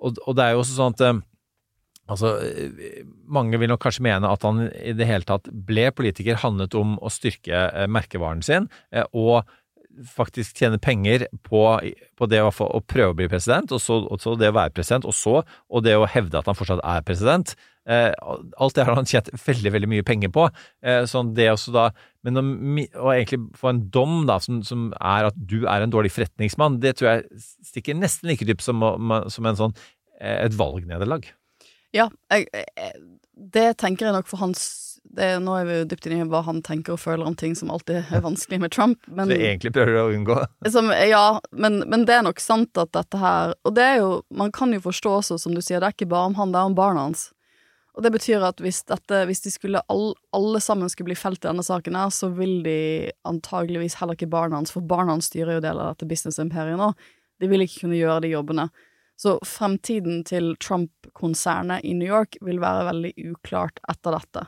[0.00, 1.20] og, og det er jo også sånn at eh,
[2.10, 6.40] Altså, eh, mange vil nok kanskje mene at han i det hele tatt ble politiker,
[6.42, 8.66] handlet om å styrke eh, merkevaren sin,
[9.14, 9.46] og
[10.08, 11.64] faktisk tjene penger på,
[12.18, 14.74] på det å, å prøve å bli president, og så, og så det å være
[14.76, 17.54] president, og så og det å hevde at han fortsatt er president.
[17.90, 18.12] Eh,
[18.62, 20.46] alt det har han tjent veldig, veldig mye penger på.
[20.86, 21.88] Eh, sånn det også da,
[22.26, 22.44] men å,
[23.02, 26.78] å egentlig få en dom da, som, som er at du er en dårlig forretningsmann,
[26.82, 28.84] det tror jeg stikker nesten like dypt som,
[29.32, 29.76] som en sånn,
[30.20, 31.26] eh, et valgnederlag.
[31.92, 33.02] Ja, jeg, jeg,
[33.52, 36.40] det tenker jeg nok for hans det, Nå er vi jo dypt inne i hva
[36.46, 39.74] han tenker og føler om ting som alltid er vanskelig med Trump, men Det egentlig
[39.74, 40.38] prøver du å unngå.
[40.72, 44.10] Som, ja, men, men det er nok sant at dette her Og det er jo
[44.32, 46.60] Man kan jo forstå også, som du sier, det er ikke bare om han, det
[46.60, 47.30] er om barna hans.
[47.92, 51.42] Og det betyr at hvis dette Hvis de skulle all, alle sammen skulle bli felt
[51.42, 55.28] i denne saken her, så vil de antageligvis heller ikke barna hans, for barna hans
[55.28, 56.92] styrer jo del av dette businessimperiet nå.
[57.42, 58.70] De vil ikke kunne gjøre de jobbene.
[59.20, 64.46] Så fremtiden til Trump-konsernet i New York vil være veldig uklart etter dette.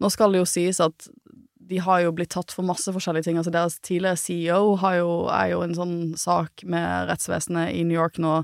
[0.00, 1.08] Nå skal det jo sies at
[1.70, 3.38] de har jo blitt tatt for masse forskjellige ting.
[3.38, 8.18] Altså Deres tidligere CEO jo, er jo en sånn sak med rettsvesenet i New York
[8.22, 8.40] nå,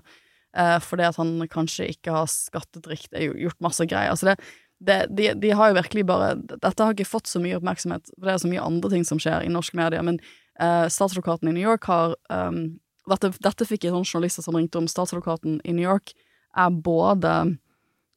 [0.57, 4.15] eh, fordi at han kanskje ikke har skattet riktig, gjort masse greier.
[4.15, 4.37] Altså det,
[4.79, 8.29] det, de, de har jo virkelig bare Dette har ikke fått så mye oppmerksomhet, for
[8.29, 10.21] det er så mye andre ting som skjer i norsk media, men
[10.61, 12.77] eh, statsadvokaten i New York har um,
[13.11, 14.89] dette, dette fikk jeg sånne journalister som ringte om.
[14.91, 16.15] Statsadvokaten i New York
[16.57, 17.57] er både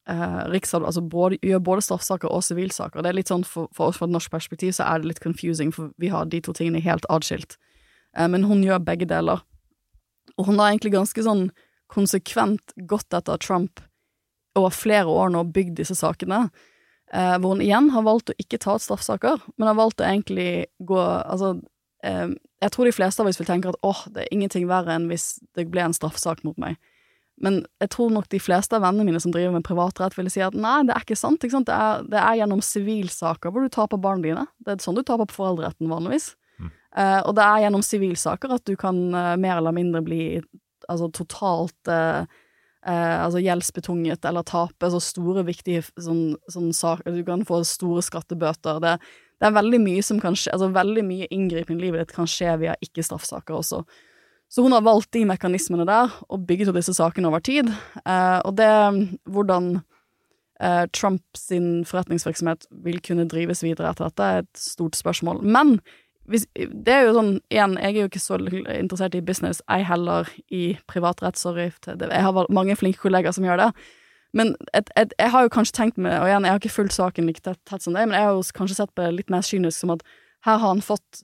[0.10, 1.04] eh, riksadv- altså
[1.42, 3.04] gjør både straffesaker og sivilsaker.
[3.04, 5.24] Det er litt sånn for, for oss fra et norsk perspektiv så er det litt
[5.24, 7.58] confusing, for vi har de to tingene helt atskilt.
[8.18, 9.44] Eh, men hun gjør begge deler.
[10.38, 11.50] Og hun har egentlig ganske sånn
[11.90, 13.82] konsekvent gått etter Trump
[14.58, 16.48] over flere år nå, bygd disse sakene.
[17.14, 20.06] Eh, hvor hun igjen har valgt å ikke ta ut straffesaker, men har valgt å
[20.06, 21.56] egentlig gå Altså,
[22.04, 22.30] eh,
[22.62, 25.08] jeg tror de fleste av oss vil tenke at åh, det er ingenting verre enn
[25.10, 26.78] hvis det ble en straffesak mot meg.
[27.44, 30.44] Men jeg tror nok de fleste av vennene mine som driver med privatrett, ville si
[30.44, 31.44] at nei, det er ikke sant.
[31.44, 31.70] Ikke sant?
[31.70, 34.46] Det, er, det er gjennom sivilsaker hvor du taper barna dine.
[34.66, 36.34] Det er sånn du taper på foreldreretten vanligvis.
[36.98, 40.24] Eh, og det er gjennom sivilsaker at du kan eh, mer eller mindre bli
[40.90, 42.24] altså totalt eh,
[42.86, 48.04] eh, altså gjeldsbetunget eller tape så store, viktige sånn, sånn saker Du kan få store
[48.06, 48.82] skattebøter.
[48.84, 48.96] Det,
[49.40, 52.30] det er veldig mye som kan skje, altså veldig mye inngripen i livet ditt kan
[52.30, 53.84] skje via ikke-straffsaker også.
[54.50, 57.70] Så hun har valgt de mekanismene der, og bygget opp disse sakene over tid.
[58.02, 58.70] Eh, og det
[59.30, 59.76] hvordan
[60.62, 61.52] eh, Trumps
[61.90, 65.44] forretningsvirksomhet vil kunne drives videre etter dette, er et stort spørsmål.
[65.46, 65.78] Men
[66.30, 68.40] hvis, det er jo sånn, igjen, jeg er jo ikke så
[68.74, 71.70] interessert i business, ei heller i privatrett, sorry.
[71.86, 73.72] Jeg har mange flinke kollegaer som gjør det.
[74.38, 76.98] Men et, et, jeg har jo kanskje tenkt meg, og igjen, jeg har ikke fulgt
[76.98, 79.34] saken like tett, tett som deg, men jeg har jo kanskje sett på det litt
[79.34, 80.06] mer kynisk som at
[80.46, 81.24] her har han fått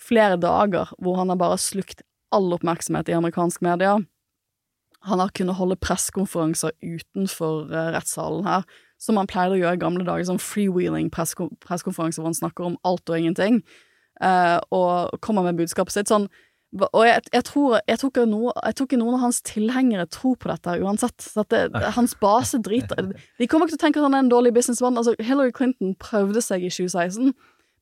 [0.00, 2.00] flere dager hvor han har bare slukt
[2.34, 3.96] all oppmerksomhet i amerikansk media.
[5.06, 8.64] Han har kunnet holde pressekonferanser utenfor uh, rettssalen her,
[8.98, 12.80] som han pleide å gjøre i gamle dager, sånn freewheeling pressekonferanser hvor han snakker om
[12.88, 13.60] alt og ingenting,
[14.24, 16.10] uh, og kommer med budskapet sitt.
[16.10, 16.26] Sånn,
[16.76, 20.34] Og jeg, jeg, tror, jeg, tror noe, jeg tror ikke noen av hans tilhengere tror
[20.42, 21.22] på dette uansett.
[21.22, 21.62] Så det,
[21.94, 24.98] hans base driter De kommer ikke til å tenke at han er en dårlig businessmann.
[24.98, 27.30] Altså, Hillary Clinton prøvde seg i 2016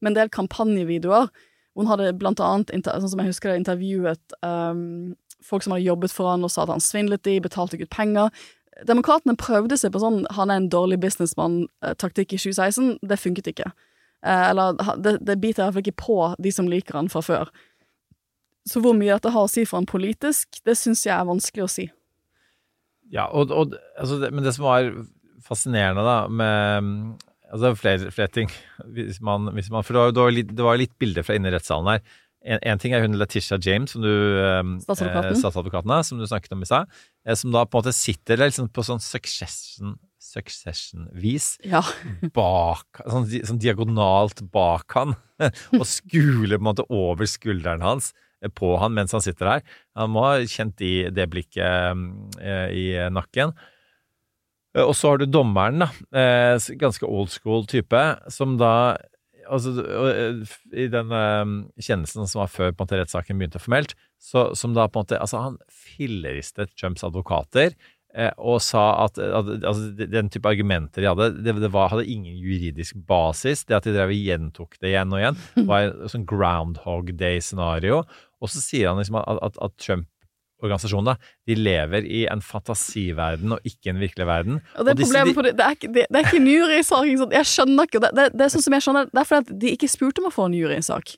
[0.05, 1.33] med en del kampanjevideoer.
[1.75, 6.15] Hun hadde blant annet, sånn som jeg husker det, intervjuet um, folk som hadde jobbet
[6.15, 8.45] for han og sa at han svindlet de, betalte ikke ut penger.
[8.87, 12.99] Demokratene prøvde seg på sånn 'han er en dårlig businessmann'-taktikk i 2016.
[13.03, 13.71] Det funket ikke.
[14.25, 17.21] Eh, eller det, det biter i hvert fall ikke på de som liker han fra
[17.21, 17.51] før.
[18.67, 21.67] Så hvor mye dette har å si for han politisk, det syns jeg er vanskelig
[21.67, 21.91] å si.
[23.13, 24.89] Ja, og, og altså, men det som var
[25.45, 27.21] fascinerende da med
[27.55, 28.49] Altså er flere, flere ting.
[28.97, 31.37] Hvis man, hvis man, for det var, det var litt, det var litt bilder fra
[31.39, 32.01] inne i rettssalen her.
[32.45, 34.11] En, en ting er hun Letitia James, som du
[34.83, 35.31] Statsadvokaten.
[35.31, 36.91] eh, statsadvokaten som du snakket om i stad.
[37.25, 41.83] Eh, som da på en måte sitter der liksom på sånn succession Succession-vis Ja.
[42.35, 45.13] bak sånn, sånn diagonalt bak han
[45.79, 48.13] og skuler på en måte over skulderen hans
[48.43, 49.65] eh, på han mens han sitter der.
[50.01, 53.55] Han må ha kjent i det blikket eh, i nakken.
[54.75, 55.91] Eh, Og så har du dommeren, da.
[56.15, 58.97] Eh, ganske old school type, som da
[59.45, 60.39] Altså, eh,
[60.73, 61.11] I den
[61.77, 65.05] kjennelsen som var før på en måte rettssaken begynte formelt, så, som da på en
[65.05, 67.75] måte Altså, han filleristet Trumps advokater
[68.39, 72.37] og sa at, at altså, den type argumenter de hadde, det, det var, hadde ingen
[72.39, 73.65] juridisk basis.
[73.67, 78.05] Det at de drev og gjentok det igjen og igjen, var et sånn Groundhog Day-scenario.
[78.39, 80.14] Og så sier han liksom at, at, at Trump-organisasjonen
[80.69, 84.61] da, de lever i en fantasiverden og ikke en virkelig verden.
[84.79, 86.47] Og det, Og disse- problemet på det, det, er ikke, det, det er ikke en
[86.53, 87.05] jurysak.
[87.11, 87.33] Liksom.
[87.33, 88.01] Jeg skjønner ikke.
[88.01, 90.19] Det, det, det er sånn som jeg skjønner Det er fordi at de ikke spurte
[90.25, 91.17] om å få en jurysak.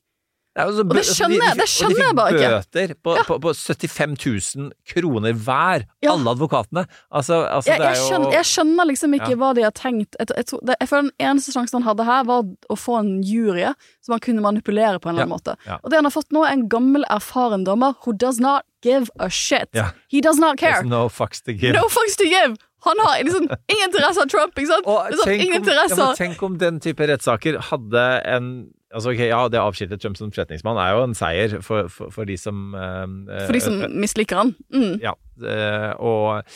[0.57, 2.95] Ja, altså, Og det skjønner jeg- de- det skjønner jeg bare Og de fikk bøter
[3.05, 4.15] på, på, på 75
[4.57, 6.13] 000 kroner hver, Ja.
[6.15, 6.87] alle advokatene.
[7.13, 9.37] Altså, altså Jeg, det er jeg, jo skjønner, jeg skjønner liksom ikke Ja.
[9.37, 10.17] hva de har tenkt.
[10.19, 12.99] Jeg, jeg, tror- det, jeg føler Den eneste sjansen han hadde her, var å få
[13.01, 13.69] en jury
[14.01, 15.57] som han kunne manipulere på en eller annen måte.
[15.67, 15.77] Ja.
[15.85, 19.11] Og det han har fått nå, er en gammel, erfaren dommer who does not give
[19.19, 19.69] a shit.
[19.75, 19.91] Yeah.
[20.09, 20.81] He does not care.
[20.81, 21.75] There's no fucks to give.
[21.75, 22.57] No fucks to give!
[22.87, 24.87] Han har liksom ingen interesse av Trump, ikke sant?
[24.87, 28.51] Og Liksom, tenk, om, ja, tenk om den type rettssaker hadde en
[28.97, 32.13] Altså, ok, ja, det å avskilte Trump som forretningsmann er jo en seier for, for,
[32.15, 33.03] for de som uh,
[33.43, 34.57] For de som misliker han.
[34.73, 34.93] Mm.
[35.05, 36.47] Ja, Uh, og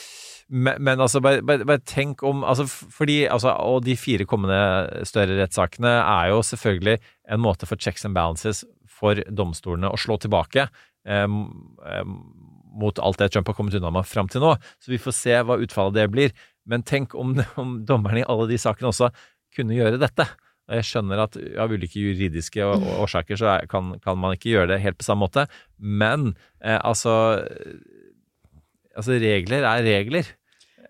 [0.48, 5.04] men, men altså, bare, bare, bare tenk om altså, fordi, altså, Og de fire kommende
[5.04, 6.96] større rettssakene er jo selvfølgelig
[7.30, 8.64] en måte for checks and balances
[9.00, 10.89] for domstolene å slå tilbake eh, eh,
[12.80, 14.54] mot alt det Trump har kommet unna med fram til nå.
[14.82, 16.32] Så vi får se hva utfallet det blir.
[16.70, 19.10] Men tenk om, om dommerne i alle de sakene også
[19.56, 20.28] kunne gjøre dette.
[20.70, 22.62] Jeg skjønner at av ulike juridiske
[23.02, 27.42] årsaker så kan, kan man ikke gjøre det helt på samme måte, men eh, altså
[28.98, 30.26] Altså, regler er regler.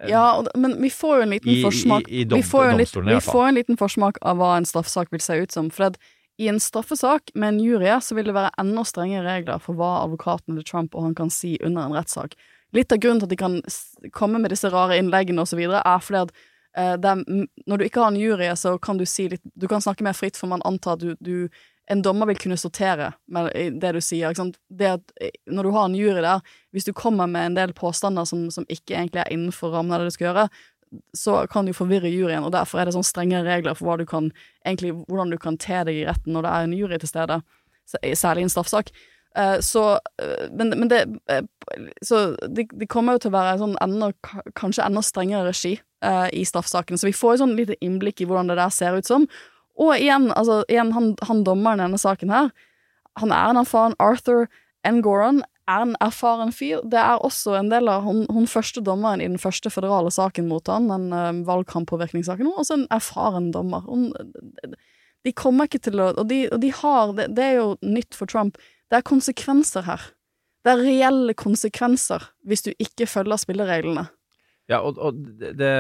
[0.09, 2.81] Ja, men vi får jo en liten I- i- forsmak i dom- vi, får en
[2.81, 5.69] i vi får en liten forsmak av hva en straffesak vil se ut som.
[5.79, 5.99] At
[6.41, 9.91] i en straffesak med en jury så vil det være enda strengere regler for hva
[10.07, 12.37] advokaten til Trump og han kan si under en rettssak.
[12.73, 13.59] Litt av grunnen til at de kan
[14.17, 16.33] komme med disse rare innleggene osv., er fordi at
[16.79, 17.21] uh, er,
[17.69, 20.17] når du ikke har en jury, så kan du si litt Du kan snakke mer
[20.17, 21.49] fritt, for man antar at du, du
[21.91, 23.51] en dommer vil kunne sortere med
[23.83, 24.33] det du sier.
[24.71, 25.15] Det at
[25.51, 26.41] når du har en jury der,
[26.73, 30.01] hvis du kommer med en del påstander som, som ikke egentlig er innenfor rammen av
[30.01, 30.47] det du skal gjøre,
[31.15, 34.31] så kan du forvirre juryen, og derfor er det sånn strenge regler for du kan,
[34.67, 37.41] egentlig, hvordan du kan te deg i retten når det er en jury til stede,
[37.91, 38.91] særlig i en straffesak.
[39.37, 41.43] Eh, så, eh, men, men det eh,
[42.03, 44.11] Så det, det kommer jo til å være sånn enda,
[44.59, 45.77] kanskje enda strengere regi
[46.33, 49.05] i straffesakene, så vi får jo sånn lite innblikk i hvordan det der ser ut
[49.05, 49.27] som.
[49.77, 52.49] Og igjen, altså, igjen han, han dommeren i denne saken her,
[53.21, 54.47] han er en erfaren Arthur
[54.89, 55.03] N.
[55.71, 56.81] Er en erfaren fyr.
[56.91, 60.49] Det er også en del av hun, hun første dommeren i den første føderale saken
[60.51, 62.49] mot han, den uh, valgkamppåvirkningssaken.
[62.49, 63.87] Hun er også en erfaren dommer.
[63.87, 64.09] Hun,
[65.27, 68.17] de kommer ikke til å Og de, og de har det, det er jo nytt
[68.19, 68.59] for Trump.
[68.91, 70.11] Det er konsekvenser her.
[70.65, 74.09] Det er reelle konsekvenser hvis du ikke følger spillereglene.
[74.71, 75.73] Ja, og, og det, det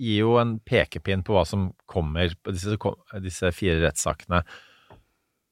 [0.00, 2.76] gir jo en pekepinn på hva som kommer på disse,
[3.20, 4.44] disse fire rettssakene.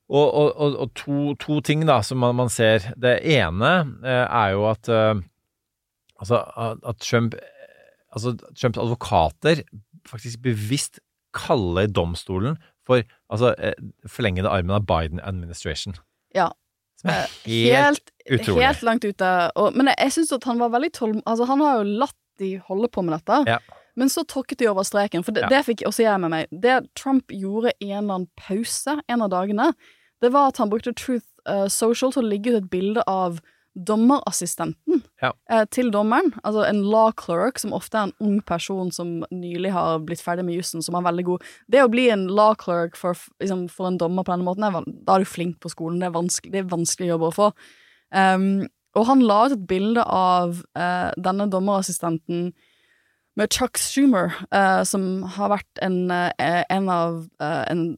[0.08, 2.86] Og, og, og, to, to ting da, som man, man ser.
[2.96, 5.18] Det ene eh, er jo at eh,
[6.20, 7.34] altså, at at Trump
[8.16, 9.60] altså Trumps advokater
[10.08, 11.00] faktisk bevisst
[11.36, 12.56] kaller domstolen
[12.88, 13.76] for altså, eh,
[14.08, 15.98] forlengede armen av Biden administration.
[16.34, 16.48] Ja.
[17.02, 18.64] Som er helt, Helt, utrolig.
[18.64, 19.28] helt langt ute.
[19.60, 21.26] Og, men jeg, jeg syns at han var veldig tålmodig.
[21.28, 23.42] Altså, han har jo latt de holde på med dette.
[23.50, 23.58] Ja.
[23.98, 25.48] Men så tråkket de over streken, for det, Ja.
[25.52, 26.48] det fikk også jeg med meg.
[26.64, 29.72] Det Trump gjorde i en eller annen pause en av dagene,
[30.22, 33.40] det var at han brukte Truth eh, Social til å ligge ut et bilde av
[33.78, 35.33] dommerassistenten Ja.
[35.50, 36.33] eh, til dommeren.
[36.44, 40.44] Altså en law clerk, som ofte er en ung person som nylig har blitt ferdig
[40.44, 41.42] med jussen, som er veldig god.
[41.70, 44.83] Det å bli en law clerk for, liksom, for en dommer på denne måten, er,
[45.04, 46.00] da er du flink på skolen.
[46.00, 47.52] Det er vanskelig, det er vanskelig jobb å få.
[48.11, 52.52] Um, og han la ut et bilde av uh, denne dommerassistenten
[53.37, 57.96] med Chuck Schumer, uh, som har vært en, uh, en av en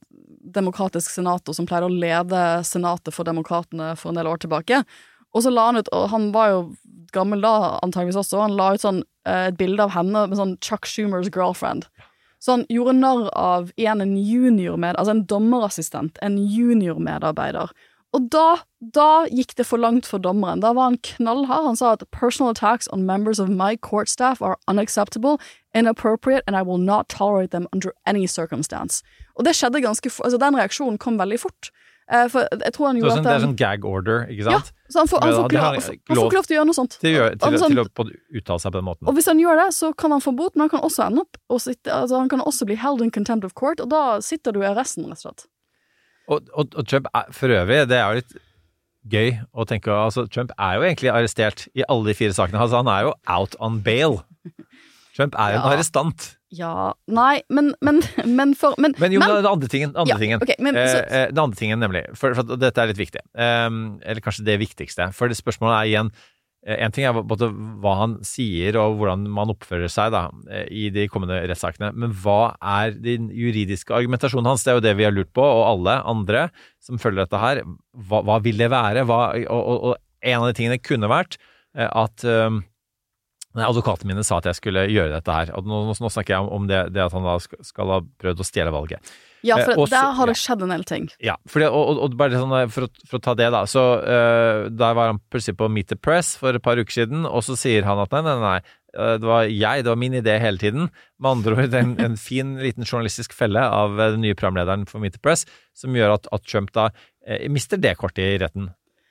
[0.54, 4.82] demokratisk senator som pleide å lede senatet for demokratene for en del år tilbake.
[5.34, 6.60] Og så la han ut, og han var jo
[7.14, 10.56] gammel da antageligvis også, han la ut sånn eh, et bilde av henne med sånn
[10.64, 11.86] Chuck Schumers girlfriend.
[12.40, 17.72] Så han gjorde narr av igjen en junior med, altså en dommerassistent, en junior medarbeider.
[18.12, 20.60] Og da, da gikk det for langt for dommeren.
[20.64, 21.64] Da var han knallhard.
[21.68, 25.38] Han sa at personal attacks on members of my court staff are unacceptable,
[25.74, 29.02] inappropriate, and I will not tolerate them under any circumstance.
[29.38, 30.26] Og det skjedde ganske fort.
[30.26, 31.70] Altså, den reaksjonen kom veldig fort.
[32.10, 34.72] Eh, for jeg tror han gjorde sånn, at det er sånn gag order, ikke sant?
[34.74, 36.66] Ja, så han får, han, får, ikke lov- han får ikke lov til å gjøre
[36.72, 36.96] noe sånt.
[36.98, 39.06] Til, å til, Altså, til å uttale seg på den måten.
[39.06, 41.22] Og hvis han gjør det, så kan han få bot, men han kan også ende
[41.22, 44.02] opp og sitte, altså Han kan også bli held in contempt of court, og da
[44.26, 45.46] sitter du i arresten, rett og slett.
[46.30, 48.36] Og, og, og Trump er, for øvrig, det er jo litt
[49.10, 52.60] gøy å tenke altså Trump er jo egentlig arrestert i alle de fire sakene.
[52.60, 54.20] Altså, han er jo out on bail.
[55.16, 55.70] Trump er en Ja.
[55.72, 56.36] arrestant.
[56.50, 60.18] Ja Nei, men Men, men for Men, Men jo, men, det andre tingen, andre Ja,
[60.18, 60.40] tingen.
[60.42, 64.00] Okay, men så- eh, den andre tingen nemlig, for, for dette er litt viktig, Um,
[64.02, 65.12] eller kanskje det viktigste.
[65.14, 66.20] For det spørsmålet er igjen eh,
[66.60, 67.46] En ting er både
[67.80, 72.12] hva han sier og hvordan man oppfører seg da, eh, i de kommende rettssakene, men
[72.20, 74.66] hva er den juridiske argumentasjonen hans?
[74.66, 76.42] Det er jo det vi har lurt på, og alle andre
[76.84, 77.62] som følger dette her.
[77.96, 79.06] Hva, hva vil det være?
[79.08, 82.60] Hva, og, og, og en av de tingene kunne vært eh, at um,
[83.50, 85.50] Advokatene mine sa at jeg skulle gjøre dette her.
[85.58, 88.46] Og nå, nå snakker jeg om, det, det at han da skal ha prøvd å
[88.46, 89.10] stjele valget.
[89.46, 91.08] Ja, for Eh, også- der har det skjedd en del ting.
[91.24, 93.62] Ja, fordi, og, og, og bare sånn, eh, for, å, for å ta det, da.
[93.64, 97.24] Så uh, Der var han plutselig på Meet the Press for et par uker siden,
[97.26, 98.56] og så sier han at nei, nei, nei.
[98.96, 100.90] eh, Det var jeg, det var min idé hele tiden.
[101.20, 105.00] Med andre ord en, en fin liten journalistisk felle av eh, den nye programlederen for
[105.00, 106.90] Meet the Press, som gjør at, at Trump da
[107.26, 108.70] eh, mister det kortet i retten.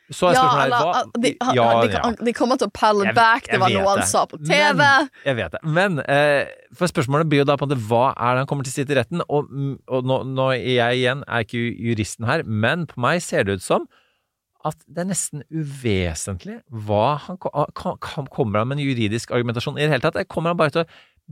[0.10, 2.12] Så er spørsmålet ja, hva de, han, Ja, de, ja.
[2.26, 4.74] de kommer til å palle back, det var noe han sa på TV.
[4.80, 5.62] Men, jeg vet det.
[5.78, 8.66] Men eh, for spørsmålet blir jo da på en måte hva er det han kommer
[8.66, 9.24] til å si til retten?
[9.28, 13.46] Og, mm, og nå, nå jeg igjen er ikke juristen her, men på meg ser
[13.46, 13.90] det ut som
[14.68, 19.94] at det er nesten uvesentlig hva han Kommer han med en juridisk argumentasjon i det
[19.94, 20.20] hele tatt?
[20.28, 20.90] Kommer han bare til å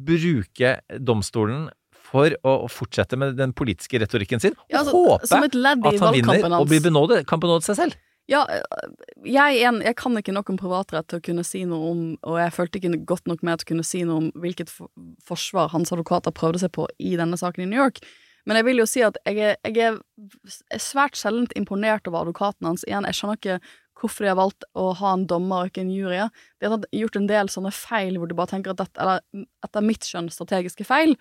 [0.07, 1.67] bruke domstolen
[2.07, 4.55] for å fortsette med den politiske retorikken sin?
[4.55, 7.97] Og Ja, altså, håpe at han vinner og blir benådet, kan benåde seg selv?
[8.27, 8.91] Ja, øh,
[9.23, 12.05] jeg, er en, jeg kan ikke nok om privatrett til å kunne si noe om,
[12.27, 14.73] og jeg følte ikke godt nok med til å kunne si noe om hvilket
[15.27, 18.01] forsvar hans advokater prøvde seg på i denne saken i New York.
[18.47, 19.97] Men jeg vil jo si at jeg er, jeg er
[20.71, 22.85] er svært sjeldent imponert over advokaten hans.
[22.87, 23.57] Igjen, jeg skjønner ikke
[23.97, 26.21] hvorfor de har valgt å ha en dommer og ikke en jury.
[26.61, 29.85] De har gjort en del sånne feil hvor du bare tenker at dette, eller etter
[29.85, 31.15] mitt skjønn, strategiske feil.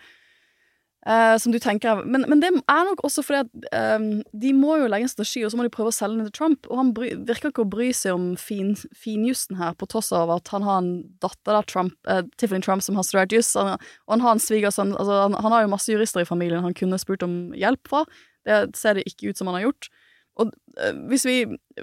[1.07, 4.77] Eh, som du tenker men, men det er nok også fordi at um, de må
[4.81, 6.69] jo legge en strategi, og så må de prøve å selge den til Trump.
[6.71, 10.33] Og han bry, virker ikke å bry seg om fin, finjussen her, på tross av
[10.35, 10.91] at han har en
[11.23, 13.53] datter, da, Trump, uh, Tiffany Trump, som har studert juss.
[13.59, 16.77] Og han har en svigersønn altså, han, han har jo masse jurister i familien han
[16.77, 18.05] kunne spurt om hjelp fra.
[18.47, 19.91] Det ser det ikke ut som han har gjort.
[20.37, 21.39] Og uh, hvis vi,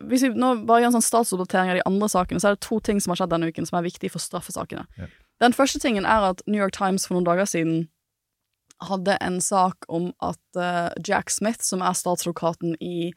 [0.09, 2.65] hvis vi nå bare gjør en sånn statsoppdatering av de andre sakene, så er det
[2.67, 4.85] to ting som har skjedd denne uken som er viktige for straffesakene.
[4.99, 5.09] Ja.
[5.41, 7.87] Den første tingen er at New York Times for noen dager siden
[8.87, 13.11] hadde en sak om at uh, Jack Smith, som er statsadvokaten i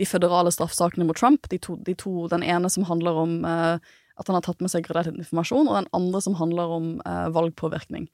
[0.00, 3.76] de føderale straffesakene mot Trump, de to, de to, den ene som handler om uh,
[4.20, 7.28] at han har tatt med seg gradert informasjon, og den andre som handler om uh,
[7.34, 8.08] valgpåvirkning.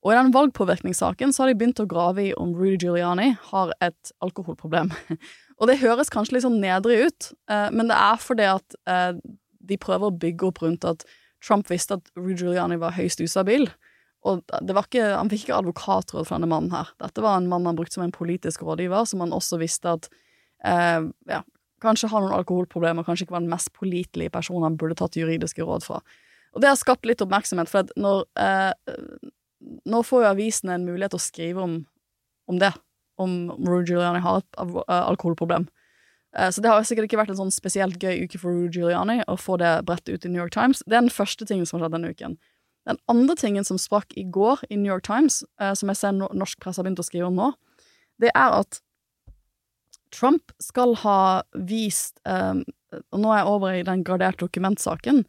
[0.00, 3.74] Og i den valgpåvirkningssaken så har de begynt å grave i om Rudy Giuliani har
[3.84, 4.88] et alkoholproblem.
[5.60, 7.26] og det høres kanskje litt sånn nedrig ut,
[7.76, 11.04] men det er fordi at de prøver å bygge opp rundt at
[11.44, 13.68] Trump visste at Rudy Giuliani var høyst ustabil.
[14.28, 16.90] Og det var ikke, han fikk ikke advokatråd fra denne mannen her.
[17.00, 20.10] Dette var en mann han brukte som en politisk rådgiver, som han også visste at
[20.68, 21.40] eh, ja,
[21.80, 25.64] kanskje har noen alkoholproblemer, kanskje ikke var den mest pålitelige personen han burde tatt juridiske
[25.64, 26.02] råd fra.
[26.52, 28.72] Og det har skapt litt oppmerksomhet, for når eh,
[29.60, 31.72] Nå får jo avisene en mulighet til å skrive om,
[32.48, 32.70] om det,
[33.20, 35.66] om Rudy Giuliani har et eh, alkoholproblem.
[36.36, 39.18] Eh, Så det har sikkert ikke vært en sånn spesielt gøy uke for Rudy Giuliani
[39.28, 40.80] å få det bredt ut i New York Times.
[40.86, 42.38] Det er den første tingen som har skjedd denne uken.
[42.90, 46.14] Den andre tingen som sprakk i går i New York Times, eh, som jeg ser
[46.16, 47.52] no norsk presse har begynt å skrive om nå,
[48.20, 48.80] det er at
[50.10, 51.20] Trump skal ha
[51.54, 52.58] vist eh,
[53.14, 55.22] Og nå er jeg over i den graderte dokumentsaken,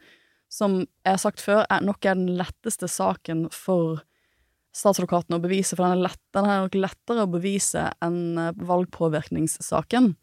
[0.49, 4.01] som jeg har sagt før er nok er den letteste saken for
[4.73, 8.65] statsadvokaten å bevise, for den er, lett, den er nok lettere å bevise enn eh,
[8.65, 10.15] valgpåvirkningssaken.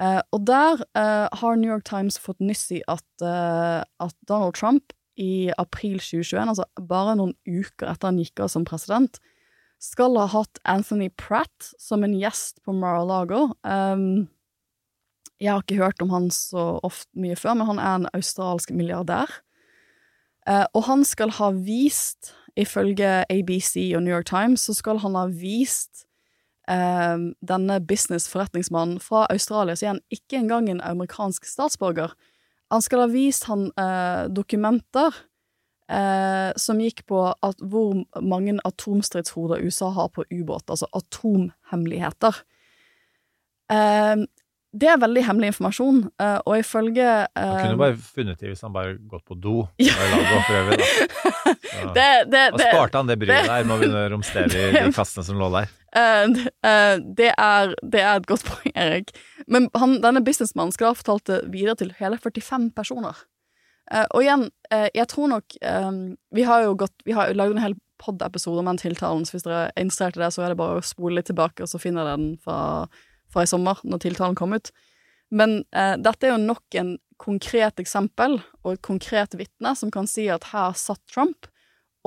[0.00, 4.56] Eh, og der eh, har New York Times fått nyss i at, eh, at Donald
[4.60, 9.20] Trump i april 2021, altså bare noen uker etter han gikk av som president,
[9.80, 13.50] skal ha hatt Anthony Pratt som en gjest på Mar-a-Lago.
[13.64, 14.28] Um,
[15.40, 18.74] Jeg har ikke hørt om han så ofte mye før, men han er en australsk
[18.76, 19.30] milliardær.
[20.44, 25.16] Uh, og han skal ha vist, ifølge ABC og New York Times, så skal han
[25.16, 26.04] ha vist
[26.68, 32.12] uh, denne business-forretningsmannen fra Australia, så er han ikke engang en amerikansk statsborger.
[32.70, 35.16] Han skal ha vist han eh, dokumenter
[35.90, 42.42] eh, som gikk på at hvor mange atomstridshoder USA har på ubåt, altså atomhemmeligheter.
[43.72, 44.22] Eh,
[44.70, 48.60] det er veldig hemmelig informasjon, eh, og ifølge Han eh, kunne bare funnet det hvis
[48.62, 49.64] han bare gått på do.
[49.82, 49.96] Ja.
[49.98, 50.90] og for øvrig, da.
[51.80, 54.72] Det, det, det, sparte han det bryet det- der med å begynne å romstere i
[54.74, 55.70] de kassene som lå der.
[55.96, 59.14] Uh, eh, det, er, det er et godt poeng, Erik.
[59.50, 63.24] Men han, denne businessmannen skal ha fortalt det videre til hele 45 personer.
[63.90, 65.56] Uh, og igjen, jeg tror nok
[66.30, 69.46] Vi har jo gått Vi har lagd en hel pod-episode om den tiltalen, så hvis
[69.46, 71.80] dere er interessert i det, så er det bare å spole litt tilbake, og så
[71.82, 72.86] finner dere den fra,
[73.30, 74.72] fra i sommer, når tiltalen kom ut.
[75.30, 80.08] Men eh, dette er jo nok en konkret eksempel, og et konkret vitne, som kan
[80.10, 81.50] si at her satt Trump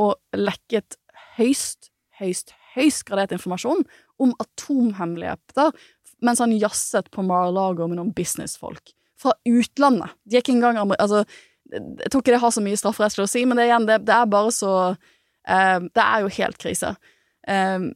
[0.02, 0.98] og lekket
[1.38, 3.84] høyst, høyst, høyst gradert informasjon
[4.22, 5.74] om atomhemmeligheter
[6.24, 10.14] mens han jazzet på Mar-a-Lago med noen businessfolk fra utlandet.
[10.24, 11.24] De er ikke engang Altså,
[11.74, 14.16] jeg tror ikke det har så mye strafferettslig å si, men det, igjen, det, det
[14.16, 16.94] er bare så eh, Det er jo helt krise.
[17.48, 17.90] Eh,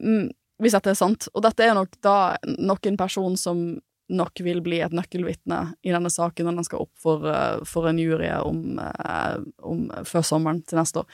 [0.61, 1.27] hvis dette er sant.
[1.35, 3.65] Og dette er nok da nok en person som
[4.09, 7.89] nok vil bli et nøkkelvitne i denne saken når den skal opp for, eh, for
[7.89, 11.09] en jury om, eh, om, før sommeren til neste år.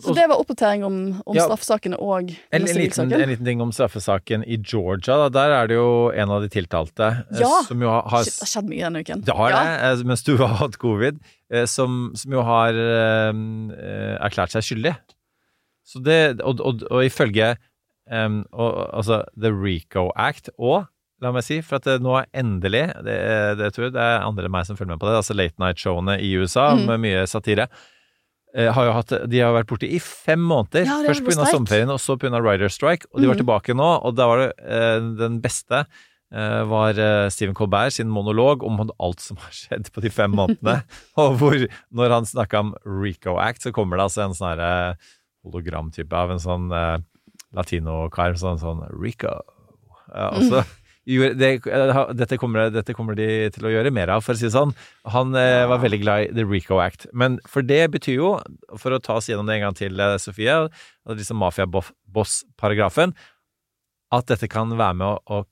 [0.00, 0.94] Så det var oppdatering om,
[1.26, 1.44] om Ja.
[1.44, 5.18] straffesakene og en, en, liten, en liten ting om straffesaken i Georgia.
[5.20, 5.28] Da.
[5.28, 7.50] Der er det jo en av de tiltalte eh, Ja.
[7.66, 9.24] som jo har, har Shit, det har skjedd mye denne uken.
[9.26, 9.64] Det har Ja.
[9.96, 11.18] det, mens du har hatt covid,
[11.52, 14.94] eh, som, som jo har eh, eh, erklært seg skyldig.
[15.84, 17.56] Så det, og, og, og ifølge
[18.12, 20.84] em, og, altså The Rico Act og
[21.22, 23.14] La meg si, for at det nå er endelig det,
[23.60, 25.54] det tror jeg det er andre enn meg som følger med på det, altså late
[25.62, 26.80] night-showene i USA Mm.
[26.88, 27.68] med mye satire.
[28.56, 30.82] eh, Har hatt, de har vært borte i fem måneder.
[30.84, 31.46] Ja, Først pga.
[31.46, 32.42] sommerferien, og så pga.
[32.42, 33.06] Rider Strike.
[33.14, 33.46] Og de var Mhm.
[33.46, 35.86] tilbake nå, og da var det eh, den beste
[36.34, 40.32] eh, var eh, Stephen Colbert sin monolog om alt som har skjedd på de fem
[40.34, 40.82] månedene.
[41.22, 41.54] og hvor,
[41.94, 44.96] når han snakka om Rico Act, så kommer det altså en sånn herre
[45.44, 46.98] hologramtype av en sånn eh,
[47.56, 49.40] latinokar, sånn sånn Rico.
[50.12, 50.62] Eh, og så
[51.04, 54.46] det, eh, dette, kommer, dette kommer de til å gjøre mer av, for å si
[54.46, 54.74] det sånn.
[55.10, 57.08] Han eh, var veldig glad i The Rico Act.
[57.12, 58.32] Men for det betyr jo,
[58.78, 60.68] for å ta oss gjennom det en gang til, eh, Sofie,
[61.10, 63.16] liksom mafia-boss-paragrafen,
[64.12, 65.44] at dette kan være med å,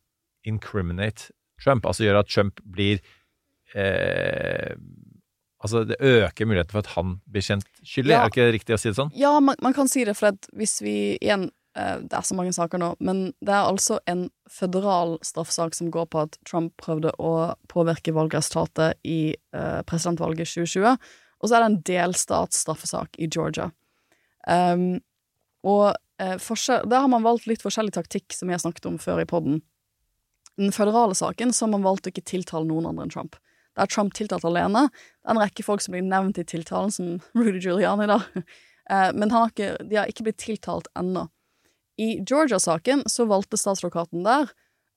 [0.48, 3.02] incriminate Trump, altså gjøre at Trump blir
[3.76, 4.72] eh,
[5.60, 8.14] Altså, det øker muligheten for at han blir kjent skyldig.
[8.14, 8.22] Ja.
[8.22, 9.10] Er det ikke riktig å si det sånn?
[9.12, 12.50] Ja, man, man kan si det, for at hvis vi igjen Det er så mange
[12.50, 17.12] saker nå, men det er altså en føderal straffesak som går på at Trump prøvde
[17.22, 20.98] å påvirke valgresultatet i uh, presidentvalget 2020,
[21.40, 23.68] og så er det en delstatsstraffesak i Georgia.
[24.50, 24.98] Um,
[25.62, 26.36] og uh,
[26.90, 29.62] der har man valgt litt forskjellig taktikk, som vi har snakket om før i podden.
[30.60, 33.38] Den føderale saken så har man valgt å ikke tiltale noen andre enn Trump.
[33.76, 34.88] Det er Trump tiltalt alene.
[34.90, 38.20] Det er en rekke folk som blir nevnt i tiltalen, som Rudy Giuliani, da.
[38.90, 41.28] Uh, Men har ikke, de har ikke blitt tiltalt ennå.
[42.00, 44.48] I Georgia-saken så valgte statsadvokaten der,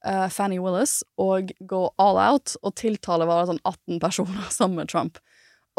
[0.07, 4.83] uh, Fanny Willis, å gå all out og tiltale var det sånn 18 personer sammen
[4.83, 5.19] med Trump.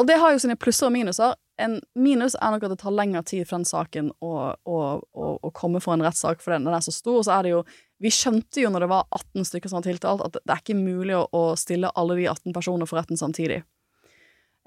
[0.01, 1.37] Og det har jo sine plusser og minuser.
[1.63, 4.33] En minus er nok at det tar lengre tid for den saken å,
[4.67, 7.21] å, å, å komme for en rettssak, for den, den er så stor.
[7.21, 7.61] Og så er det jo
[8.03, 10.77] Vi skjønte jo når det var 18 stykker som var tiltalt, at det er ikke
[10.77, 13.63] mulig å stille alle de 18 personene for retten samtidig.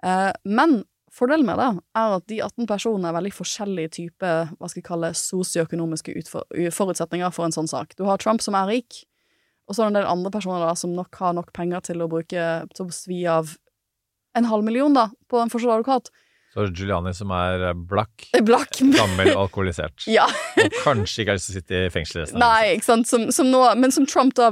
[0.07, 0.79] Eh, men
[1.13, 1.67] fordelen med det
[1.99, 6.15] er at de 18 personene er veldig forskjellige typer hva skal jeg kalle, sosioøkonomiske
[6.75, 7.95] forutsetninger for en sånn sak.
[7.97, 9.03] Du har Trump som er rik,
[9.67, 12.03] og så er det en del andre personer da som nok har nok penger til
[12.03, 12.45] å bruke
[12.75, 13.55] til å svi av
[14.37, 16.11] en halv million da, på en forskjellig advokat.
[16.53, 18.79] Så er det Giuliani som er eh, blakk, Blakk.
[18.95, 20.05] gammel, alkoholisert.
[20.17, 20.25] Ja.
[20.57, 23.09] Og kanskje ikke har lyst til å sitte i fengsel resten av Nei, ikke sant.
[23.09, 24.47] Som, som nå, men som Trump da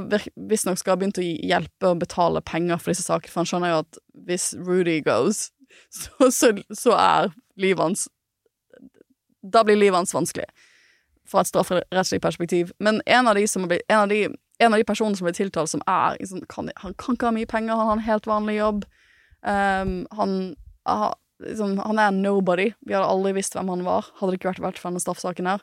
[0.50, 3.72] visstnok skal ha begynt å hjelpe og betale penger for disse sakene, for han skjønner
[3.72, 5.48] jo at hvis Rudy goes,
[5.98, 8.08] så, så, så er livet hans
[9.42, 10.46] Da blir livet hans vanskelig,
[11.28, 12.72] fra et strafferettslig perspektiv.
[12.82, 14.24] Men en av de har en av de,
[14.58, 17.32] en av de personene som blir tiltalt, som er liksom, kan, Han kan ikke ha
[17.36, 18.84] mye penger, han har en helt vanlig jobb.
[19.46, 21.12] Um, han, aha,
[21.44, 22.72] liksom, han er nobody.
[22.86, 25.62] Vi hadde aldri visst hvem han var, hadde det ikke vært for denne straffesaken her.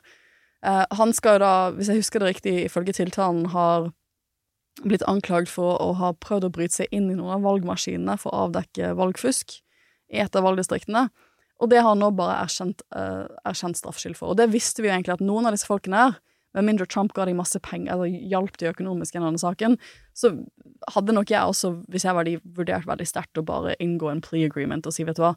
[0.64, 3.90] Uh, han skal jo da, hvis jeg husker det riktig, ifølge tiltalen har
[4.82, 8.34] blitt anklagd for å ha prøvd å bryte seg inn i noen av valgmaskinene for
[8.34, 9.60] å avdekke valgfusk
[10.14, 11.08] i et av valgdistriktene.
[11.62, 14.32] Og det har nå bare erkjent, uh, erkjent straffskyld for.
[14.32, 16.16] Og det visste vi jo egentlig at noen av disse folkene her
[16.54, 19.74] med mindre Trump ga dem masse penger, eller hjalp de økonomisk i denne saken,
[20.14, 20.30] så
[20.94, 24.22] hadde nok jeg også, hvis jeg var de, vurdert veldig sterkt å bare inngå en
[24.22, 25.32] plea agreement og si, vet du hva,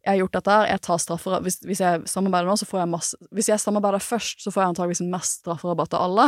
[0.00, 2.78] jeg har gjort dette her, jeg tar straffer hvis, hvis jeg samarbeider nå, så får
[2.80, 6.26] jeg masse Hvis jeg samarbeider først, så får jeg antageligvis mest strafferabatt av alle.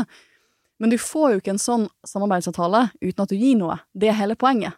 [0.82, 3.78] Men du får jo ikke en sånn samarbeidsavtale uten at du gir noe.
[3.96, 4.76] Det er hele poenget.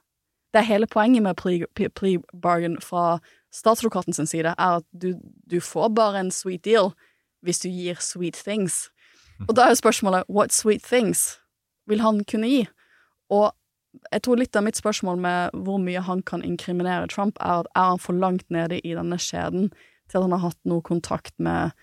[0.55, 3.19] Det er hele poenget med plea, plea- plea bargain fra
[3.53, 5.17] statsadvokaten sin side, er at du,
[5.51, 6.93] du får bare en sweet deal
[7.43, 8.89] hvis du gir sweet things.
[9.49, 11.41] Og da er jo spørsmålet what sweet things
[11.91, 12.63] vil han kunne gi?
[13.35, 13.51] Og
[14.13, 17.71] jeg tror litt av mitt spørsmål med hvor mye han kan inkriminere Trump, er at
[17.75, 19.73] er han for langt nede i denne skjeden
[20.11, 21.75] til at han har hatt noe kontakt med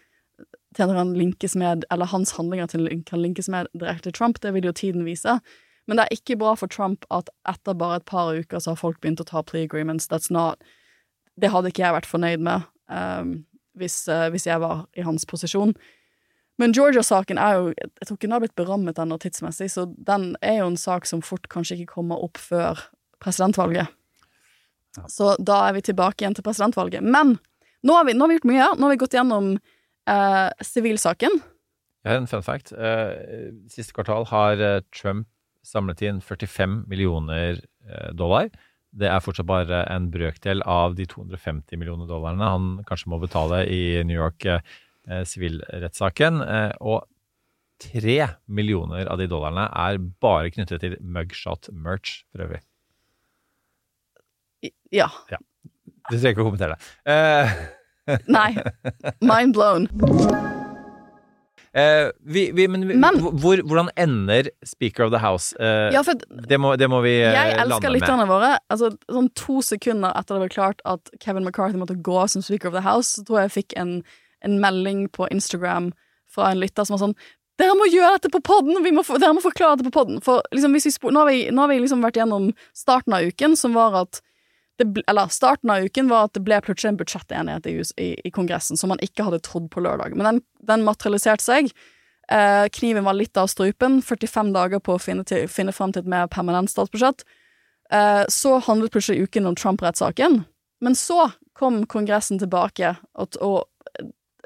[0.75, 4.53] til han linkes med, eller hans handlinger til, kan linkes med direkte til Trump, det
[4.55, 5.39] vil jo tiden vise.
[5.87, 8.81] Men det er ikke bra for Trump at etter bare et par uker så har
[8.81, 10.07] folk begynt å ta plea agreements.
[10.07, 10.61] That's not
[11.39, 13.45] Det hadde ikke jeg vært fornøyd med um,
[13.79, 15.73] hvis, uh, hvis jeg var i hans posisjon.
[16.59, 20.35] Men Georgia-saken er jo Jeg tror ikke den har blitt berammet ennå tidsmessig, så den
[20.41, 22.79] er jo en sak som fort kanskje ikke kommer opp før
[23.23, 23.89] presidentvalget.
[25.07, 27.03] Så da er vi tilbake igjen til presidentvalget.
[27.03, 27.37] Men
[27.87, 28.67] nå har vi, nå har vi gjort mye.
[28.75, 31.39] Nå har vi gått gjennom eh, sivilsaken.
[32.01, 32.73] Jeg har en fun fact.
[32.73, 35.29] Eh, Siste kvartal har eh, Trump
[35.65, 38.49] samlet inn 45 millioner eh, dollar.
[38.91, 43.63] Det er fortsatt bare en brøkdel av de 250 millioner dollarene han kanskje må betale
[43.71, 44.63] i New York eh,
[45.07, 46.41] eh, sivilrettssaken.
[46.43, 47.07] Eh, og
[47.81, 48.17] tre
[48.51, 52.61] millioner av de dollarene er bare knyttet til mugshot merch, for øvrig.
[54.93, 55.09] Ja.
[55.31, 55.39] Ja.
[56.09, 56.89] Du trenger ikke å kommentere det.
[57.09, 58.49] Eh, Nei.
[59.31, 59.87] Mind blown.
[61.77, 65.55] Eh, vi, vi, men vi, Men- hvor, hvordan ender Speaker of the House?
[65.59, 68.53] Eh, Ja, for det, må, det må vi eh, jeg elsker lytterne våre.
[68.69, 72.71] Altså, sånn to sekunder etter det var klart at Kevin McCarthy måtte gå som Speaker
[72.71, 73.97] of the House, så tror jeg jeg fikk en,
[74.45, 75.91] en melding på Instagram
[76.31, 77.17] fra en lytter som var sånn
[77.61, 78.73] dere må gjøre dette på podden!
[78.95, 80.21] Må dere må forklare dette på podden!
[80.25, 83.53] For liksom, vi nå har vi, nå har vi liksom vært gjennom starten av uken,
[83.59, 84.21] som var at
[84.85, 88.31] ble- eller starten av uken var at det ble plutselig en budsjettenighet i, i, i
[88.33, 90.15] Kongressen som man ikke hadde trodd på lørdag.
[90.15, 91.71] Men den, den materialiserte seg.
[92.31, 93.99] Eh, kniven var litt av strupen.
[94.01, 97.25] 45 dager på å finne, til, finne fram til et mer permanent statsbudsjett.
[97.91, 100.43] Eh, så handlet plutselig uken om Trump-rettssaken.
[100.81, 103.67] Men så kom Kongressen tilbake og, og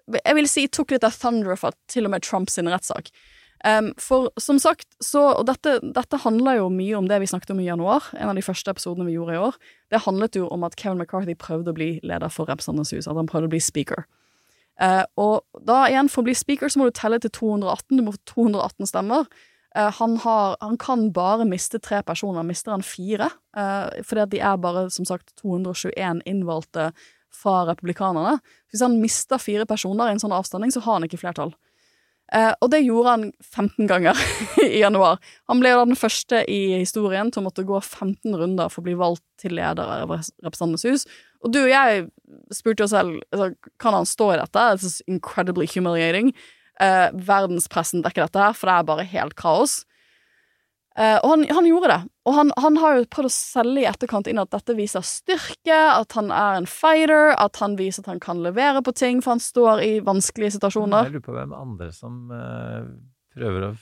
[0.06, 3.10] jeg vil si tok litt av thunder for til og med Trumps rettssak.
[3.66, 7.56] Um, for som sagt, så Og dette, dette handler jo mye om det vi snakket
[7.56, 9.58] om i januar, en av de første episodene vi gjorde i år.
[9.90, 13.18] Det handlet jo om at Kevin McCarthy prøvde å bli leder for Representantenes hus, at
[13.18, 14.06] han prøvde å bli speaker.
[14.78, 18.04] Uh, og da igjen, for å bli speaker så må du telle til 218, du
[18.06, 19.26] må få 218 stemmer.
[19.74, 24.32] Uh, han, har, han kan bare miste tre personer, mister han fire, Uh, fordi at
[24.34, 26.90] de er bare, som sagt, 221 innvalgte
[27.32, 28.42] fra republikanerne.
[28.68, 31.54] Hvis han mister fire personer i en sånn avstemning, så har han ikke flertall.
[32.34, 34.20] Eh, og det gjorde han 15 ganger
[34.66, 35.20] i januar.
[35.52, 38.82] Han ble jo da den første i historien til å måtte gå 15 runder for
[38.82, 41.08] å bli valgt til leder av Representantenes hus.
[41.46, 42.08] Og du og jeg
[42.56, 43.52] spurte oss selv altså,
[43.82, 44.68] kan han stå i dette.
[44.74, 46.34] It's incredibly humiliating.
[46.82, 49.84] Eh, verdenspressen dekker dette her, for det er bare helt kaos.
[50.96, 51.98] Eh, og han, han gjorde det.
[52.26, 55.76] Og han, han har jo prøvd å selge i etterkant inn at dette viser styrke,
[55.76, 59.36] at han er en fighter, at han viser at han kan levere på ting, for
[59.36, 61.10] han står i vanskelige situasjoner.
[61.10, 62.88] Jeg lurer på hvem andre som uh,
[63.36, 63.74] prøver å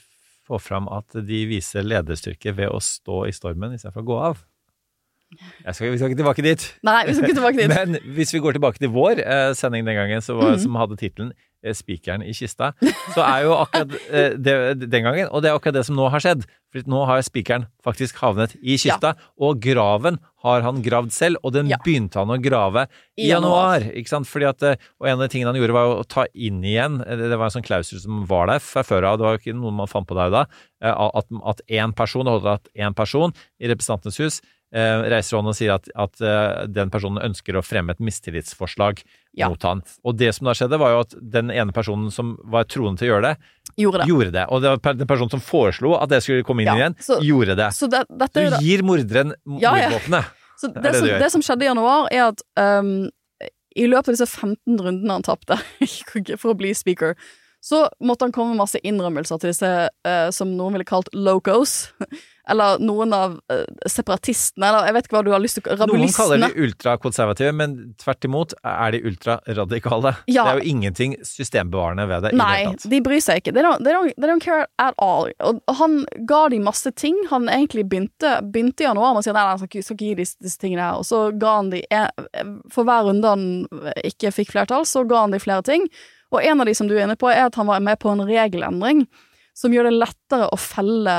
[0.44, 4.42] få fram at de viser lederstyrke ved å stå i stormen istedenfor å gå av.
[5.70, 6.66] Skal, vi skal ikke tilbake dit.
[6.86, 7.72] Nei, vi skal ikke tilbake dit.
[7.78, 10.62] Men hvis vi går tilbake til vår uh, sending den gangen, så var, Mhm.
[10.66, 11.32] som hadde tittelen
[11.64, 12.74] 'Spikeren i kista',
[13.14, 13.88] så er jo akkurat
[14.36, 16.44] det den gangen, og det er akkurat det som nå har skjedd.
[16.74, 21.52] For nå har spikeren faktisk havnet i kista, og graven har han gravd selv, og
[21.54, 21.76] den Ja.
[21.84, 23.80] begynte han å grave i januar.
[23.94, 24.26] Ikke sant?
[24.26, 27.00] Fordi at, eh, og en av de tingene han gjorde, var å ta inn igjen
[27.06, 29.42] eh, Det var en sånn klausul som var der fra før av, det var jo
[29.44, 30.42] ikke noe man fant på der da,
[30.82, 34.40] eh, at, én person, det holder at én person i Representantenes hus
[34.74, 39.02] reiser hånden og sier at, at eh, den personen ønsker å fremme et mistillitsforslag
[39.38, 39.48] Ja.
[39.48, 39.82] mot han.
[40.04, 43.08] Og det som da skjedde, var jo at den ene personen som var troende til
[43.08, 43.36] å gjøre det,
[43.80, 44.06] Gjorde det.
[44.10, 44.44] gjorde det.
[44.50, 47.20] Og det var den personen som foreslo at det skulle komme inn Ja, igjen, så-
[47.22, 47.70] gjorde det.
[47.74, 49.90] Så det, dette Du gir morderen Ja, ja.
[50.60, 53.10] Så det som, det som skjedde i januar, er at um,
[53.74, 55.56] i løpet av disse 15 rundene han tapte
[56.38, 57.16] for å bli speaker,
[57.64, 61.86] så måtte han komme med masse innrømmelser til disse eh, som noen ville kalt locos.
[62.44, 65.86] Eller noen av eh, separatistene, eller jeg vet ikke hva du har lyst til å
[65.88, 70.12] Noen kaller de ultrakonservative, men tvert imot er de ultraradikale.
[70.28, 70.44] Ja.
[70.44, 72.34] Det er jo ingenting systembevarende ved det.
[72.36, 73.54] Nei, de bryr seg ikke.
[73.56, 75.30] They don't, they, don't, they don't care at all.
[75.40, 77.16] Og han ga de masse ting.
[77.30, 80.36] Han egentlig begynte, begynte i januar med å si nei, han skal ikke, gi disse,
[80.44, 81.00] disse tingene her.
[81.00, 81.80] Og så ga han de
[82.76, 83.48] For hver runde han
[84.04, 85.88] ikke fikk flertall, så ga han de flere ting.
[86.32, 88.12] Og en av de som du er inne på, er at han var med på
[88.12, 89.04] en regelendring
[89.54, 91.18] som gjør det lettere å felle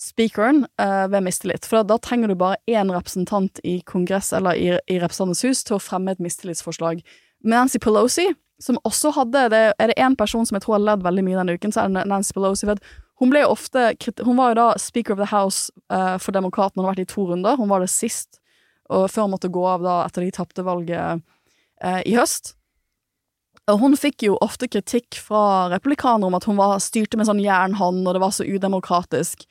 [0.00, 1.66] speakeren uh, ved mistillit.
[1.66, 5.62] For da, da trenger du bare én representant i Kongress eller i, i Representantenes hus
[5.64, 7.00] til å fremme et mistillitsforslag.
[7.46, 8.26] Nancy Pelosi,
[8.62, 11.38] som også hadde det, Er det én person som jeg tror har ledd veldig mye
[11.40, 12.68] denne uken, så er det Nancy Pelosi.
[12.68, 12.80] For
[13.20, 13.94] hun ble ofte
[14.24, 17.12] Hun var jo da Speaker of the House uh, for Demokratene, hun har vært i
[17.14, 17.56] to runder.
[17.56, 18.40] Hun var det sist,
[18.90, 21.22] og før hun måtte gå av da etter de tapte valget
[21.84, 22.55] uh, i høst.
[23.66, 28.04] Hun fikk jo ofte kritikk fra republikanere om at hun var, styrte med sånn jernhånd,
[28.06, 29.42] og det var så udemokratisk,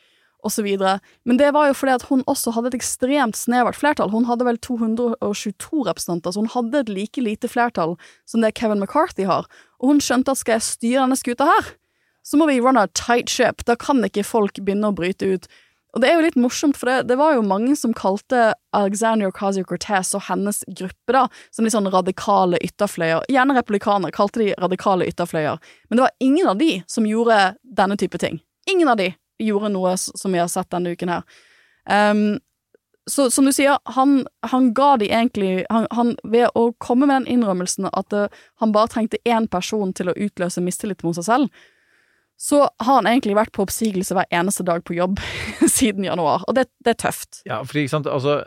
[0.62, 1.00] videre.
[1.26, 4.12] Men det var jo fordi at hun også hadde et ekstremt snevert flertall.
[4.14, 7.98] Hun hadde vel 222 representanter, så hun hadde et like lite flertall
[8.30, 9.50] som det Kevin McCarthy har.
[9.82, 11.74] Og hun skjønte at skal jeg styre denne skuta her,
[12.26, 13.66] så må vi run a tight ship.
[13.66, 15.50] Da kan ikke folk begynne å bryte ut.
[15.96, 19.32] Og det er jo litt morsomt, for det, det var jo mange som kalte Alexandria
[19.32, 21.22] Ocasio-Cortez og hennes gruppe da,
[21.56, 23.24] som litt sånn radikale ytterfløyer.
[23.32, 27.96] Gjerne republikanere kalte de radikale ytterfløyer, men det var ingen av de som gjorde denne
[28.02, 28.42] type ting.
[28.68, 31.24] Ingen av de gjorde noe som vi har sett denne uken her.
[31.88, 32.26] Um,
[33.08, 37.22] så som du sier, han, han ga de egentlig han, han, Ved å komme med
[37.22, 38.24] den innrømmelsen at det,
[38.58, 41.66] han bare trengte én person til å utløse mistillit mot seg selv,
[42.38, 45.22] så har han egentlig vært på oppsigelse hver eneste dag på jobb
[45.78, 47.42] siden januar, og det, det er tøft.
[47.48, 48.44] Ja, fordi ikke sant, altså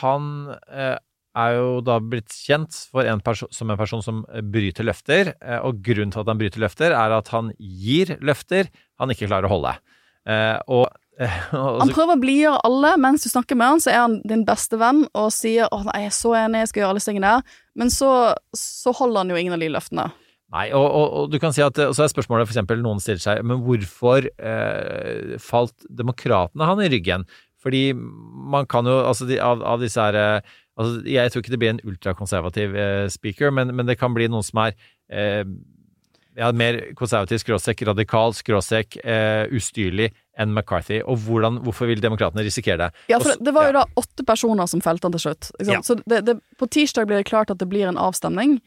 [0.00, 0.24] han
[0.70, 0.96] eh,
[1.38, 3.22] er jo da blitt kjent for en
[3.54, 7.14] som en person som bryter løfter, eh, og grunnen til at han bryter løfter, er
[7.20, 8.70] at han gir løfter
[9.00, 9.76] han ikke klarer å holde.
[10.28, 14.14] Eh, og, Han prøver å blidgjøre alle mens du snakker med han, så er han
[14.24, 17.02] din beste venn og sier 'Å, nei, jeg er så enig, jeg skal gjøre alle
[17.02, 17.32] disse tingene
[17.76, 18.10] men så,
[18.56, 20.06] så holder han jo ingen av de løftene.
[20.50, 22.98] Nei, og, og, og du kan si at og så er spørsmålet for eksempel noen
[23.02, 27.26] stiller seg Men hvorfor eh, falt demokratene han i ryggen?
[27.62, 31.54] Fordi man kan jo Altså de, av, av disse her eh, altså, Jeg tror ikke
[31.54, 34.74] det blir en ultrakonservativ eh, speaker, men, men det kan bli noen som er
[35.06, 35.44] eh,
[36.38, 41.00] ja, mer konservativ, skråsekk, radikal, skråsekk, eh, ustyrlig enn McCarthy.
[41.02, 43.06] Og hvordan, hvorfor vil demokratene risikere det?
[43.12, 45.50] Ja, for det, var jo da åtte personer som felte han til slutt.
[45.66, 45.82] Ja.
[45.84, 48.60] Så det, det, på tirsdag blir det klart at det blir en avstemning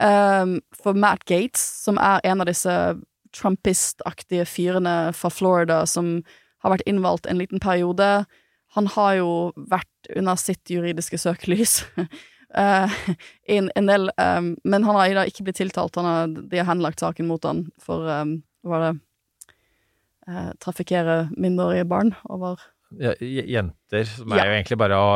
[0.00, 2.96] ehm, for Matt Gates, som er en av disse
[3.36, 6.22] Trumpist-aktige fyrene fra Florida som
[6.64, 8.24] har vært innvalgt en liten periode.
[8.76, 11.82] Han har jo vært under sitt juridiske søkelys.
[12.56, 12.88] Uh,
[13.50, 15.96] en, en del, um, men han har da ikke blitt tiltalt.
[15.98, 18.92] Han har, de har henlagt saken mot han for um, Hva var det?
[20.30, 22.62] Uh, trafikkere mindreårige barn over
[23.02, 24.44] Ja, jenter, som Ja.
[24.44, 25.10] er jo egentlig bare å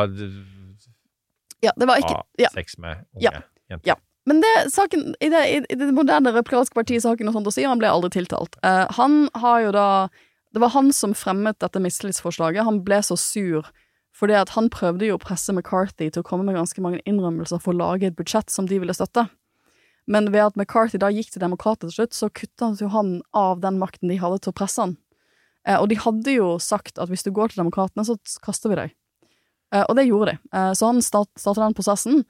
[1.63, 2.51] Ja, det var ikke ja.
[2.53, 3.33] sex med unge Ja.
[3.71, 3.87] jenter.
[3.95, 3.97] Ja.
[4.29, 5.43] Men det, saken, i, det,
[5.73, 8.11] i det moderne republikanske partiet har ikke noe sånt å si, og han ble aldri
[8.19, 8.59] tiltalt.
[8.67, 9.87] Eh, han har jo da
[10.51, 12.67] Det var han som fremmet dette mistillitsforslaget.
[12.67, 13.69] Han ble så sur
[14.21, 17.61] fordi at han prøvde jo å presse McCarthy til å komme med ganske mange innrømmelser
[17.63, 19.29] for å lage et budsjett som de ville støtte.
[20.11, 23.63] Men ved at McCarthy da gikk til demokrater til slutt, så kutta jo han av
[23.63, 24.97] den makten de hadde til å presse han.
[25.69, 28.81] Eh, og de hadde jo sagt at hvis du går til demokratene, så kaster vi
[28.81, 28.95] deg.
[29.75, 30.43] Eh, og det gjorde de.
[30.57, 32.25] Eh, så han start, startet den prosessen.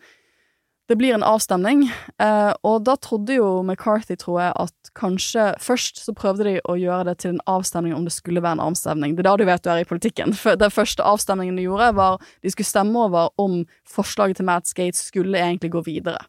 [0.90, 1.84] Det blir en avstemning,
[2.18, 6.74] eh, og da trodde jo McCarthy, tror jeg, at kanskje Først så prøvde de å
[6.74, 9.14] gjøre det til en avstemning om det skulle være en avstemning.
[9.14, 10.34] Det er da du vet du er i politikken.
[10.34, 14.66] For den første avstemningen de gjorde, var de skulle stemme over om forslaget til Matt
[14.66, 16.24] Skates skulle egentlig gå videre.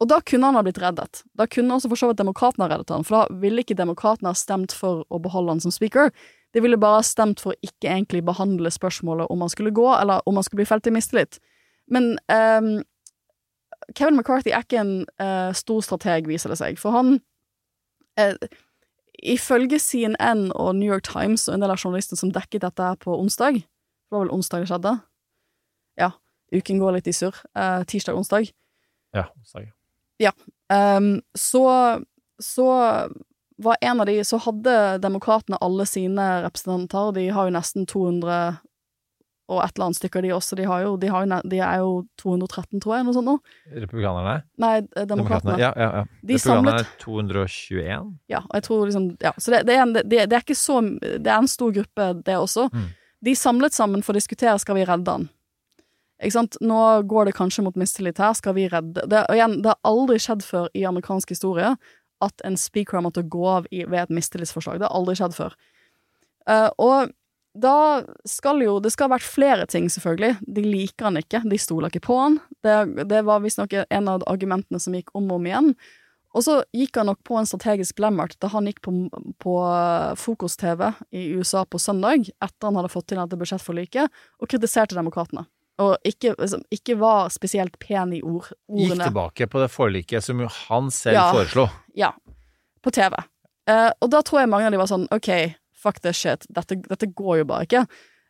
[0.00, 1.20] Og da kunne han ha blitt reddet.
[1.36, 4.32] Da kunne også for så vidt demokratene ha reddet han, for da ville ikke demokratene
[4.32, 6.08] ha stemt for å beholde han som speaker.
[6.56, 9.90] De ville bare ha stemt for å ikke egentlig behandle spørsmålet om han skulle gå,
[9.98, 11.42] eller om han skulle bli felt i mistillit.
[11.92, 12.80] Men ehm,
[13.98, 17.16] Kevin McCarthy er ikke en uh, stor strateg, viser det seg, for han
[18.20, 18.36] uh,
[19.22, 23.14] Ifølge CNN og New York Times og en del av journalistene som dekket dette på
[23.14, 24.94] onsdag Det var vel onsdag det skjedde?
[26.00, 26.08] Ja,
[26.50, 27.36] uken går litt i surr.
[27.54, 28.48] Uh, Tirsdag-onsdag.
[29.14, 29.68] Ja, sorry.
[30.72, 31.66] Um, så,
[32.40, 32.66] så
[33.62, 37.12] var en av de Så hadde demokratene alle sine representanter.
[37.12, 38.56] De har jo nesten 200
[39.52, 40.56] og et eller annet stykker, de også.
[40.58, 41.90] De, har jo, de, har jo, de er jo
[42.22, 43.36] 213, tror jeg, noe sånt nå.
[43.74, 44.38] Republikanerne?
[44.62, 45.58] Nei, eh, demokratene.
[45.60, 46.02] Ja, ja, ja.
[46.22, 48.08] De Republikanerne er 221.
[48.32, 50.58] Ja, og jeg tror liksom Ja, så det, det, er en, det, det er ikke
[50.58, 52.66] så Det er en stor gruppe, det også.
[52.72, 52.90] Mm.
[53.28, 55.30] De samlet sammen for å diskutere skal vi redde han.
[56.22, 56.58] Ikke sant?
[56.62, 59.80] Nå går det kanskje mot mistillit her, skal vi redde det, Og igjen, det har
[59.88, 61.74] aldri skjedd før i amerikansk historie
[62.22, 64.78] at en speaker har måttet gå av i, ved et mistillitsforslag.
[64.78, 65.56] Det har aldri skjedd før.
[66.46, 67.12] Uh, og
[67.54, 70.38] da skal jo Det skal ha vært flere ting, selvfølgelig.
[70.46, 71.42] De liker han ikke.
[71.44, 72.38] De stoler ikke på han.
[72.64, 75.74] Det, det var visstnok en av argumentene som gikk om og om igjen.
[76.32, 78.92] Og så gikk han nok på en strategisk blemmert da han gikk på,
[79.42, 79.54] på
[80.16, 84.08] Fokus-TV i USA på søndag, etter han hadde fått til dette budsjettforliket,
[84.40, 85.44] og kritiserte demokratene.
[85.82, 90.40] Og ikke, liksom, ikke var spesielt pen i ord, Gikk tilbake på det forliket som
[90.40, 91.28] jo han selv Ja.
[91.32, 91.68] foreslo.
[91.96, 92.12] Ja,
[92.82, 93.16] på TV.
[93.68, 95.28] Eh, og da tror jeg mange av de var sånn OK,
[95.82, 97.86] fuck this shit, dette, dette går jo bare ikke.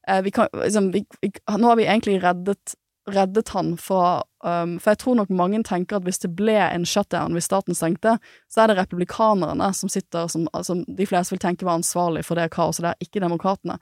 [0.09, 2.75] Eh, kan, liksom, vi, vi, nå har vi egentlig reddet,
[3.11, 6.87] reddet han fra um, For jeg tror nok mange tenker at hvis det ble en
[6.87, 8.17] shutdown, hvis staten stengte,
[8.51, 12.39] så er det republikanerne som sitter som, som de fleste vil tenke var ansvarlig for
[12.39, 13.79] det kaoset der, ikke demokratene.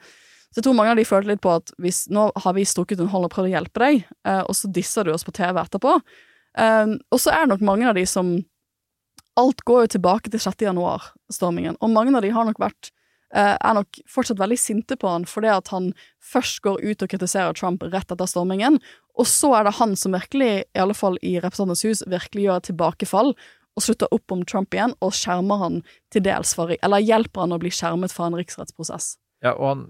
[0.50, 3.00] Så jeg tror mange av de følte litt på at hvis nå har vi strukket
[3.00, 5.60] en hånd og prøvd å hjelpe deg, eh, og så disser du oss på TV
[5.62, 6.00] etterpå.
[6.58, 8.38] Eh, og så er det nok mange av de som
[9.38, 10.64] Alt går jo tilbake til 6.
[10.66, 12.90] januar-stormingen, og mange av de har nok vært
[13.32, 17.54] er nok fortsatt veldig sinte på han fordi at han først går ut og kritiserer
[17.54, 18.80] Trump rett etter stormingen,
[19.18, 22.56] og så er det han som virkelig, i alle fall i Representantenes hus, virkelig gjør
[22.62, 23.34] et tilbakefall
[23.78, 27.54] og slutter opp om Trump igjen, og skjermer han til dels for Eller hjelper han
[27.54, 29.16] å bli skjermet fra en riksrettsprosess.
[29.44, 29.84] Ja, og han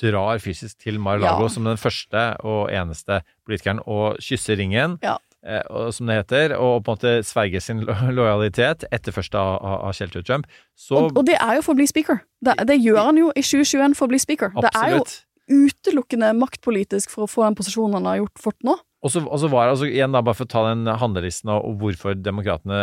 [0.00, 1.48] drar fysisk til Mar-Lago Ja.
[1.48, 5.18] som den første og eneste politikeren og kysser ringen, Ja.
[5.46, 7.84] Eh, som det heter, og på en måte sverge sin
[8.18, 10.50] lojalitet etter først av, av, Kjell Trump.
[10.74, 12.20] Så Og, og det er jo for å bli speaker.
[12.44, 14.52] Det, det gjør han jo i 2021 for å bli speaker.
[14.52, 14.74] Absolutt.
[14.74, 15.06] Det er jo
[15.46, 18.76] utelukkende maktpolitisk for å få den posisjonen han har gjort fort nå.
[19.06, 21.52] Og så, og så var det altså, igjen da, bare for å ta den handlelisten
[21.54, 22.78] og, og hvorfor demokratene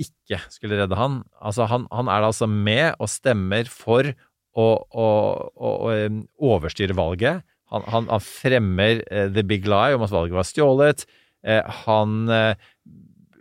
[0.00, 1.20] ikke skulle redde han.
[1.44, 5.08] Altså, han, han er da altså med og stemmer for å, å,
[5.52, 7.44] å, å overstyre valget.
[7.72, 11.04] Han, han, han fremmer uh, the big lie om at valget var stjålet.
[11.42, 12.54] Eh, han eh,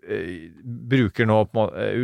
[0.08, 0.48] eh,
[0.92, 1.42] bruker nå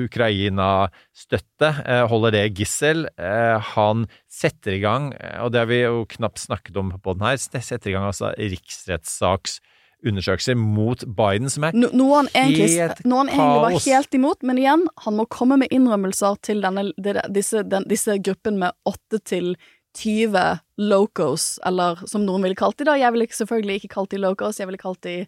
[0.06, 1.72] Ukraina-støtte,
[2.12, 3.08] holder det gissel.
[3.18, 7.28] Eh, han setter i gang, og det har vi jo knapt snakket om på den
[7.28, 9.60] her, setter i gang altså riksrettssaks
[10.06, 14.18] undersøkelser mot Biden, som er No, noe han egentlig, Helt noe han egentlig var helt
[14.20, 16.89] imot, men igjen, han må komme med innrømmelser til denne,
[17.34, 19.56] disse, den, disse gruppen med 8 til
[19.98, 22.98] 20 locos, eller som noen ville kalt de da.
[23.00, 25.24] Jeg ville selvfølgelig ikke kalt de locos, jeg ville kalt de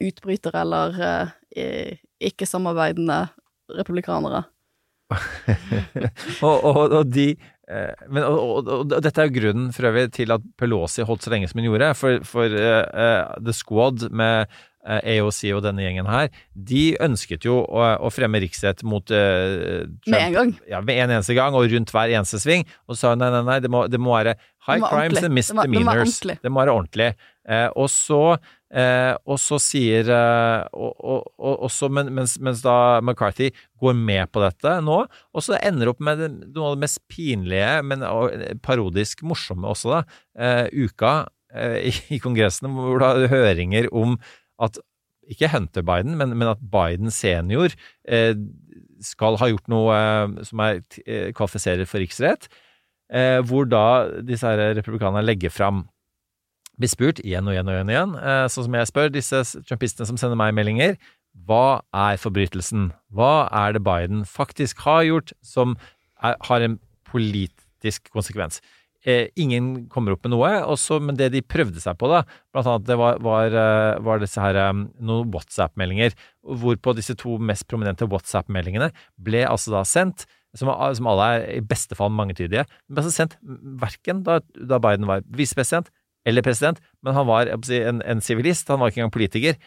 [0.00, 0.98] utbrytere eller
[1.56, 3.22] eh, ikke-samarbeidende
[3.78, 4.44] republikanere.
[6.46, 7.30] og, og, og de
[7.70, 11.32] eh, men, og, og, dette er jo grunnen for øvrig til at Pelosi holdt så
[11.34, 11.90] lenge som hun gjorde.
[11.98, 14.48] For, for eh, eh, The Squad med
[14.86, 19.84] eh, AOC og denne gjengen her, de ønsket jo å, å fremme riksrett mot eh,
[19.84, 20.10] Trump.
[20.16, 20.56] Med en gang.
[20.70, 22.66] Ja, med en eneste gang, og rundt hver eneste sving.
[22.88, 24.36] Og sa nei, nei, nei, det må, det må være
[24.66, 25.24] high Det må crimes ordentlig.
[25.28, 26.18] and misdemeanors.
[26.20, 26.40] det må.
[26.42, 27.14] Det må være ordentlig.
[27.44, 28.22] Eh, og så
[28.74, 33.50] eh, og så sier eh, og, og, og, også, men, mens, mens da McCarthy
[33.82, 37.78] går med på dette nå, og så ender opp med noe av det mest pinlige,
[37.86, 38.04] men
[38.64, 40.02] parodisk morsomme også, da,
[40.38, 41.14] eh, uka
[41.54, 44.18] eh, i, i Kongressen, hvor har høringer om
[44.62, 44.80] at
[45.30, 47.72] ikke Hunter Biden, men, men at Biden senior
[48.04, 48.34] eh,
[49.04, 50.84] skal ha gjort noe eh, som er,
[51.36, 52.50] kvalifiserer for riksrett,
[53.44, 55.82] hvor da disse her republikanerne legger fram
[56.80, 58.14] blir spurt igjen og igjen og igjen, igjen
[58.50, 60.96] sånn som jeg spør disse trumpistene som sender meg meldinger,
[61.46, 62.92] hva er forbrytelsen?
[63.14, 65.74] Hva er det Biden faktisk har gjort som
[66.22, 66.78] er, har en
[67.10, 68.60] politisk konsekvens?
[69.04, 72.22] Eh, ingen kommer opp med noe, også, men det de prøvde seg på, da,
[72.54, 77.66] blant annet det var, var, eh, var disse her noen WhatsApp-meldinger, hvorpå disse to mest
[77.68, 78.88] prominente WhatsApp-meldingene
[79.20, 80.24] ble altså da sendt,
[80.56, 83.36] som, som alle er i beste fall mangetydige, men altså sendt
[83.82, 85.90] verken da, da Biden var visepresident
[86.24, 89.58] eller president, men han var en, en sivilist, han var ikke engang politiker.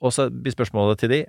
[0.00, 1.20] Og så blir spørsmålet til de,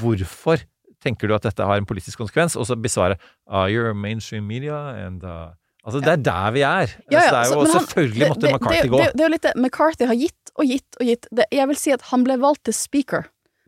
[0.00, 0.62] hvorfor
[1.02, 2.56] tenker du at dette har en politisk konsekvens?
[2.58, 5.50] Og så blir svaret uh, you're mainstream media, and uh,
[5.82, 6.92] Altså, det er der vi er.
[7.10, 8.98] Ja, ja, så det er jo, altså, han- selvfølgelig måtte det- McCarthy det, gå.
[8.98, 11.26] Det, det er jo litt det McCarthy har gitt og gitt og gitt.
[11.50, 13.24] Jeg vil si at han ble valgt til speaker,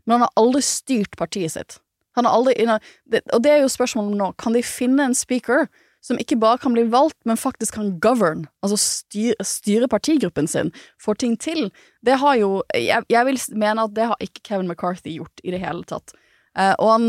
[0.06, 1.80] men han har aldri styrt partiet sitt.
[2.14, 5.66] Han har aldri, og det er jo spørsmålet nå, kan de finne en speaker
[6.04, 10.72] som ikke bare kan bli valgt, men faktisk kan govern, altså styre, styre partigruppen sin,
[11.00, 11.70] få ting til.
[12.04, 15.54] Det har jo, jeg, jeg vil mene at det har ikke Kevin McCarthy gjort i
[15.54, 16.12] det hele tatt.
[16.58, 17.06] Eh, og han,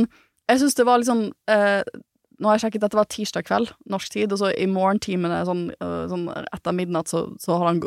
[0.48, 1.84] jeg synes det var liksom, eh,
[2.40, 5.68] nå har jeg sjekket, dette var tirsdag kveld, norsk tid, og så i morgentimene, sånn,
[5.76, 7.84] øh, sånn etter midnatt, så, så han,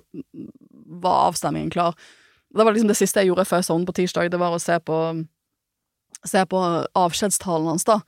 [1.00, 1.96] var avstemningen klar.
[2.52, 4.76] Det var liksom det siste jeg gjorde før sånn på tirsdag, det var å se
[4.80, 5.02] på,
[6.28, 6.64] se på
[6.96, 8.02] avskjedstalen hans, da.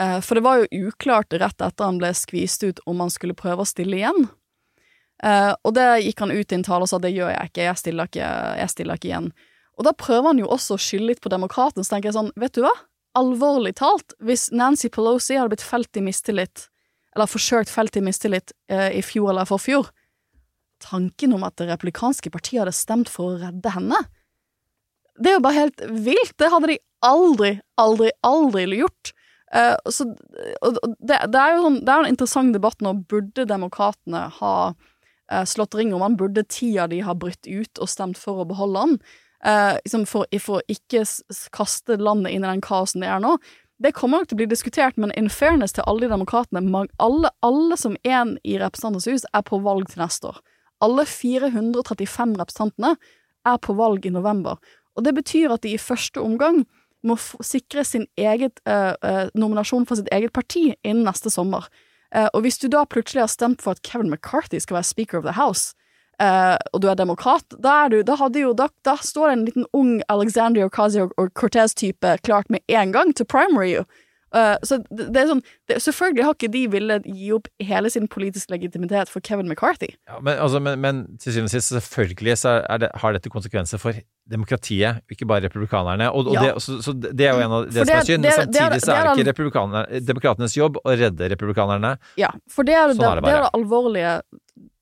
[0.00, 3.36] Eh, for det var jo uklart rett etter han ble skvist ut om han skulle
[3.38, 4.26] prøve å stille igjen.
[5.22, 7.66] Eh, og det gikk han ut i en tale og sa det gjør jeg ikke,
[7.68, 8.30] jeg stiller ikke,
[8.60, 9.30] jeg stiller ikke igjen.
[9.78, 12.34] Og da prøver han jo også å skylde litt på demokraten, så tenker jeg sånn,
[12.38, 12.74] vet du hva?
[13.18, 16.68] Alvorlig talt, hvis Nancy Pelosi hadde blitt felt i mistillit,
[17.14, 19.90] eller forsøkt felt i mistillit eh, i fjor eller forfjor,
[20.82, 24.02] tanken om at det republikanske partiet hadde stemt for å redde henne,
[25.22, 26.34] det er jo bare helt vilt.
[26.42, 29.12] Det hadde de aldri, aldri, aldri gjort.
[29.54, 30.08] Eh, så,
[30.66, 32.94] og, det, det er jo sånn, det er en interessant debatt nå.
[33.10, 34.54] Burde demokratene ha
[35.30, 36.16] eh, slått ring om han?
[36.20, 38.96] Burde tida de ha brytt ut og stemt for å beholde han?
[39.44, 43.22] Eh, liksom for, for ikke s- s- kaste landet inn i den kaosen det er
[43.22, 43.36] nå.
[43.82, 47.30] Det kommer nok til å bli diskutert, men in fairness til alle de demokratene alle,
[47.44, 50.38] alle som en i Representantenes hus er på valg til neste år.
[50.82, 52.94] Alle 435 representantene
[53.44, 54.56] er på valg i november.
[54.96, 56.62] Og det betyr at de i første omgang
[57.06, 61.68] må sikre sin eget uh, uh, nominasjon for sitt eget parti innen neste sommer.
[62.14, 65.20] Uh, og hvis du da plutselig har stemt for at Kevin McCarthy skal være Speaker
[65.20, 65.74] of the House,
[66.14, 69.64] og du er demokrat, da, er du, da, jo, da, da står det en liten
[69.74, 73.72] ung Alexandria Ocasio-Cortez-type klart med en gang til primary
[74.34, 77.90] Eh, så det, det er sånn det, Selvfølgelig har ikke de villet gi opp hele
[77.92, 79.92] sin politiske legitimitet for Kevin McCarthy.
[80.10, 83.78] Ja, men, altså, men, men til syvende og sist, selvfølgelig så det, har dette konsekvenser
[83.82, 86.08] for demokratiet, ikke bare republikanerne.
[86.10, 86.46] Og, og Ja.
[86.48, 88.26] det, så, så det er jo en av det, som er synd.
[88.26, 91.94] Men samtidig så er det ikke demokratenes jobb å redde republikanerne.
[92.20, 94.14] Ja, for det er det, Sånn er det det, er det alvorlige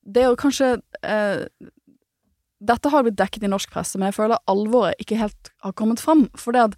[0.03, 0.69] Det er jo kanskje
[1.03, 1.43] eh,
[2.63, 5.99] Dette har blitt dekket i norsk presse, men jeg føler alvoret ikke helt har kommet
[6.01, 6.25] fram.
[6.39, 6.77] For det at,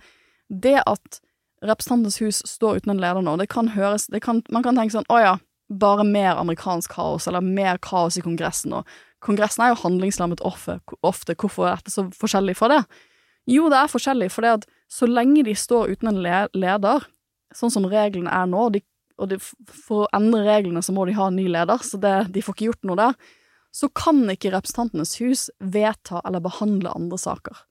[0.50, 1.20] det at
[1.64, 4.98] Representantenes hus står uten en leder nå, det kan høres det kan, Man kan tenke
[4.98, 5.36] sånn å ja,
[5.72, 8.76] bare mer amerikansk kaos, eller mer kaos i Kongressen.
[8.76, 8.90] Og
[9.26, 10.80] Kongressen er jo handlingslammet ofte.
[11.02, 12.82] Hvorfor er dette så forskjellig fra det?
[13.50, 17.08] Jo, det er forskjellig, for det at så lenge de står uten en le leder,
[17.56, 18.84] sånn som reglene er nå, de
[19.22, 22.16] og de, for å endre reglene så må de ha en ny leder, så det,
[22.36, 23.16] de får ikke gjort noe der,
[23.76, 27.62] så kan ikke Representantenes hus vedta eller behandle andre saker.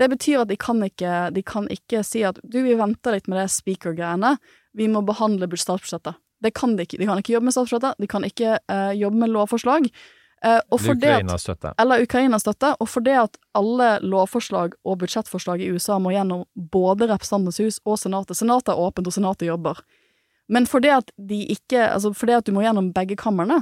[0.00, 3.28] Det betyr at de kan ikke, de kan ikke si at du, vi venter litt
[3.30, 4.36] med det speaker-greiene,
[4.76, 6.18] vi må behandle bud- statsbudsjettet.
[6.42, 6.98] Det kan de ikke.
[6.98, 9.88] De kan ikke jobbe med statsbudsjettet, de kan ikke uh, jobbe med lovforslag.
[10.42, 15.62] Uh, og for det at, eller Ukraina-støtte, og for det at alle lovforslag og budsjettforslag
[15.62, 18.40] i USA må gjennom både Representantenes hus og Senatet.
[18.40, 19.84] Senatet er åpent, og Senatet jobber.
[20.50, 23.60] Men for det at de ikke, altså for at du må gjennom begge kamrene,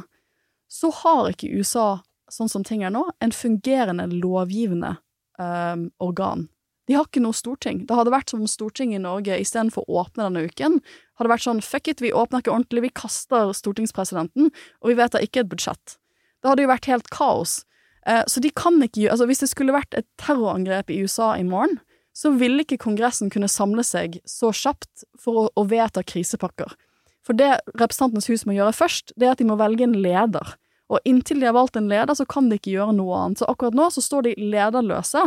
[0.71, 2.01] så har ikke USA,
[2.33, 4.97] sånn som ting er nå, en fungerende lovgivende
[5.41, 6.49] ehm, organ.
[6.91, 7.85] De har ikke noe storting.
[7.87, 10.81] Det hadde vært som om Stortinget i Norge istedenfor å åpne denne uken,
[11.21, 14.49] hadde vært sånn fuck it, vi åpner ikke ordentlig, vi kaster stortingspresidenten,
[14.83, 15.95] og vi vedtar ikke et budsjett.
[16.43, 17.61] Det hadde jo vært helt kaos.
[18.09, 21.35] Eh, så de kan ikke gjøre Altså, hvis det skulle vært et terrorangrep i USA
[21.39, 21.79] i morgen,
[22.17, 26.75] så ville ikke Kongressen kunne samle seg så kjapt for å, å vedta krisepakker.
[27.23, 30.57] For det Representantenes hus må gjøre først, det er at de må velge en leder.
[30.91, 33.41] Og inntil de har valgt en leder, så kan de ikke gjøre noe annet.
[33.41, 35.23] Så akkurat nå så står de lederløse.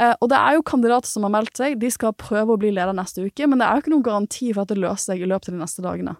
[0.00, 2.72] Eh, og det er jo kandidater som har meldt seg, de skal prøve å bli
[2.74, 5.24] leder neste uke, men det er jo ikke noen garanti for at det løser seg
[5.24, 6.14] i løpet av de neste dagene.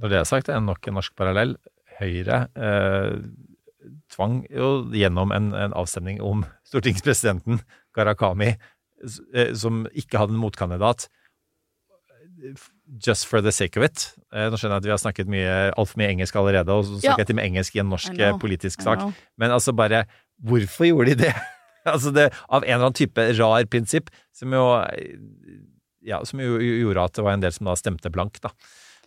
[0.00, 1.56] Når det er sagt, det er nok en norsk parallell.
[1.98, 3.18] Høyre eh,
[4.14, 7.60] tvang jo gjennom en, en avstemning om stortingspresidenten,
[7.94, 11.08] Gharahkhami, eh, som ikke hadde en motkandidat,
[13.06, 14.04] just for the sake of it.
[14.34, 16.98] Eh, nå skjønner jeg at vi har snakket mye, altfor mye engelsk allerede, og så
[16.98, 17.16] snakker Ja.
[17.22, 19.02] jeg til med engelsk i en norsk eh, politisk sak.
[19.38, 20.04] Men altså bare,
[20.42, 21.34] hvorfor gjorde de det?
[21.94, 25.18] altså det, Av en eller annen type rar prinsipp, som jo, eh,
[26.04, 28.50] ja, som jo gjorde at det var en del som da stemte blank da,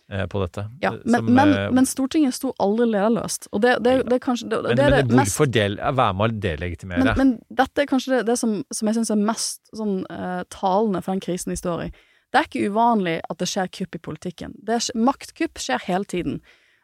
[0.08, 0.64] på dette.
[0.82, 4.48] Ja, men, som, men, men Stortinget sto aldri lederløst, og det, det, det er kanskje
[4.48, 7.04] det, men, er men det mest hvorfor del, være med å delegitimere?
[7.04, 11.04] Men, men dette er kanskje det, som, som jeg syns er mest sånn, uh, talende
[11.04, 11.90] for den krisen vi står i.
[12.32, 14.56] Det er ikke uvanlig at det skjer kupp i politikken.
[14.68, 16.40] Er, maktkupp skjer hele tiden.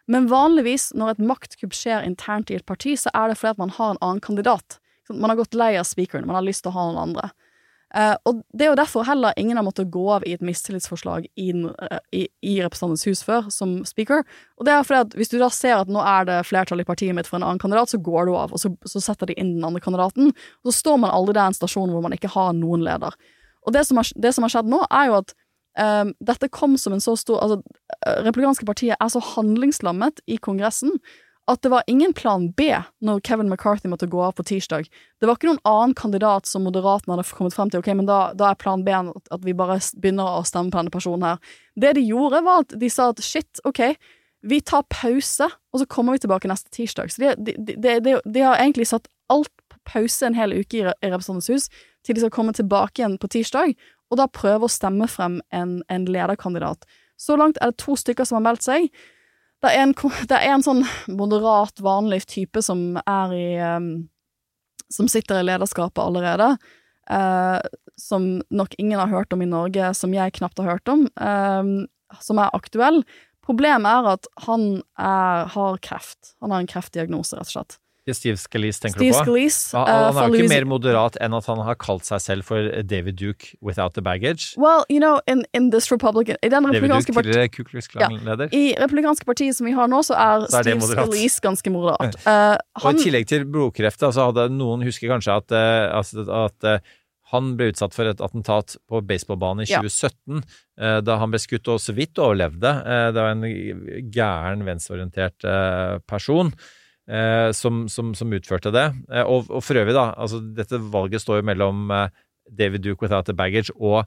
[0.09, 3.63] Men vanligvis, når et maktkupp skjer internt i et parti, så er det fordi at
[3.63, 4.79] man har en annen kandidat.
[5.13, 7.33] Man har gått lei av speakeren, man har lyst til å ha noen andre.
[7.95, 11.29] Uh, og det er jo derfor heller ingen har måttet gå av i et mistillitsforslag
[11.39, 14.25] i, eh, i, i Representantenes hus før, som speaker.
[14.59, 16.89] Og det er fordi at hvis du da ser at nå er det flertall i
[16.89, 19.39] partiet mitt for en annen kandidat, så går du av, og så, så setter de
[19.39, 20.35] inn den andre kandidaten.
[20.65, 23.15] Og så står man aldri der en stasjon hvor man ikke har noen leder.
[23.65, 25.35] Og det som har, det som har skjedd nå, er jo at
[25.81, 27.61] um, dette kom som en så stor Altså,
[28.07, 30.99] eh, Republikanske partiet er så handlingslammet i Kongressen
[31.51, 32.71] at det var ingen plan B
[33.05, 34.89] når Kevin McCarthy måtte gå av på tirsdag.
[35.21, 37.83] Det var ikke noen annen kandidat som Moderatene hadde kommet frem til.
[37.85, 40.95] Ok, men da, da er plan B at, vi bare begynner å stemme på denne
[40.95, 41.59] personen her.
[41.77, 43.83] Det de gjorde, var at de sa at shit, ok,
[44.45, 47.13] vi tar pause, og så kommer vi tilbake neste tirsdag.
[47.13, 49.53] Så de, de, de, de, har egentlig satt alt
[49.89, 51.69] pause en hel uke i, representantens hus,
[52.05, 53.75] til de skal komme tilbake igjen på tirsdag,
[54.13, 56.85] og da prøve å stemme frem en, en lederkandidat.
[57.21, 58.89] Så langt er det to stykker som har meldt seg.
[59.65, 59.95] Det er en,
[60.31, 63.95] det er en sånn moderat, vanlig type som er i um,
[64.93, 66.55] Som sitter i lederskapet allerede.
[67.11, 67.59] Uh,
[67.99, 71.09] som nok ingen har hørt om i Norge, som jeg knapt har hørt om.
[71.17, 71.87] um,
[72.23, 73.03] som er aktuell.
[73.45, 74.67] Problemet er at han
[74.97, 76.35] er, har kreft.
[76.45, 77.79] Han har en kreftdiagnose, rett og slett.
[78.13, 79.23] Steve Scalise, tenker Steve du på?
[79.25, 79.79] Scalise.
[79.81, 82.69] Eh, han er jo ikke mer moderat enn at han har kalt seg selv for
[82.85, 84.53] David Duke without the baggage.
[84.61, 88.53] Well, you know, in, in this Republican I den republikanske partiet.
[88.53, 90.91] I republikanske partiet som vi har nå, så er, Så er Steve.
[90.93, 92.21] Scalise ganske moderat.
[92.35, 95.53] Eh, Og i tillegg til blodkreft, så hadde noen husker kanskje at,
[95.95, 96.85] altså, at
[97.35, 100.41] Han ble utsatt for et attentat på baseballbanen i 2017,
[100.81, 101.01] ja.
[101.05, 102.73] da han ble skutt og så vidt overlevde.
[103.15, 103.45] Det var en
[104.15, 105.47] gæren, venstreorientert
[106.09, 106.53] person
[107.09, 108.89] eh, som, som, som utførte det.
[109.13, 112.09] Eh, Og, og for øvrig, da, altså dette valget står jo mellom eh,
[112.59, 114.05] David Duke without a baggage og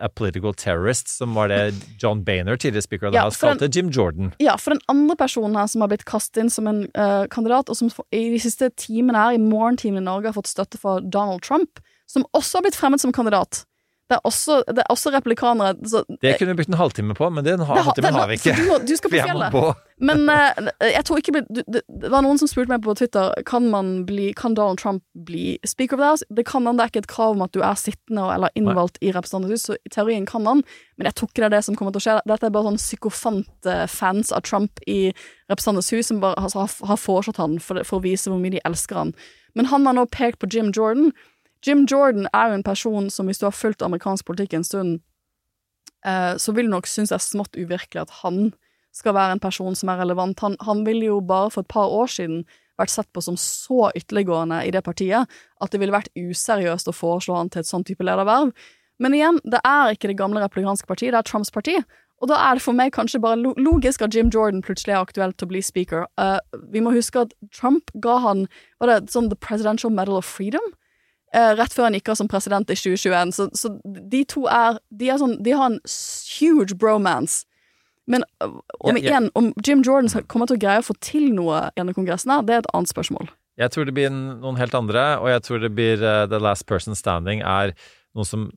[0.00, 3.68] A Political Terrorist, som var det John Boehner, tidligere speaker of the Ja, House, kalte
[3.68, 4.32] Jim Jordan.
[4.40, 7.68] Ja, for den andre personen her som har blitt kastet inn som en uh, kandidat,
[7.68, 11.00] og som i de siste timene her, i morgentimene i Norge, har fått støtte fra
[11.04, 13.66] Donald Trump, som også har blitt fremmet som kandidat.
[14.10, 15.74] Det er også, det er også replikanere.
[15.88, 18.28] Så, Det kunne vi brukt en halvtime på, men den har, Det halvtime den- har
[18.28, 18.52] vi ikke.
[18.58, 19.50] Du, du skal på fjellet.
[19.54, 19.62] på.
[20.04, 23.70] Men uh, jeg tror ikke det, det var noen som spurte meg på Twitter Kan
[23.70, 26.24] man bli, kan Donald Trump bli speaker of the house.
[26.36, 28.98] Det kan han, det er ikke et krav om at du er sittende eller innvalgt
[29.00, 30.60] i representanthuset, så i teorien kan han,
[30.98, 32.18] men jeg tror ikke det er det som kommer til å skje.
[32.28, 35.14] Dette er bare sånn psykofante fans av Trump i
[35.48, 38.56] Representantenes hus som bare altså, har, har foreslått han for, for å vise hvor mye
[38.56, 39.14] de elsker han.
[39.54, 41.12] Men han har nå pekt på Jim Jordan.
[41.64, 44.98] Jim Jordan er jo en person som hvis du har fulgt amerikansk politikk en stund,
[46.06, 48.52] eh, så vil du nok synes det er smått uvirkelig at han
[48.94, 50.38] skal være en person som er relevant.
[50.44, 52.44] Han, han ville jo bare for et par år siden
[52.78, 55.30] vært sett på som så ytterliggående i det partiet
[55.62, 58.50] at det ville vært useriøst å foreslå han til et sånn type lederverv.
[59.02, 61.78] Men igjen, det er ikke det gamle republikanske partiet, det er Trumps parti.
[62.22, 65.36] Og da er det for meg kanskje bare logisk at Jim Jordan plutselig er aktuelt
[65.38, 66.06] til å bli speaker.
[66.20, 66.38] Uh,
[66.72, 68.46] vi må huske at Trump ga han
[68.80, 70.72] Var det sånn The Presidential Medal of Freedom?
[71.34, 73.34] Eh, rett før han gikk av som president i 2021.
[73.34, 75.80] Så, så de to er De, er sånn, de har en
[76.38, 77.42] huge bromance.
[78.10, 81.68] Men øh, om igjen, om Jim Jordan kommer til å greie å få til noe
[81.74, 83.32] gjennom Kongressen her, det er et annet spørsmål.
[83.58, 86.66] Jeg tror det blir noen helt andre, og jeg tror det blir uh, The Last
[86.66, 87.72] Person Standing er
[88.14, 88.48] noe som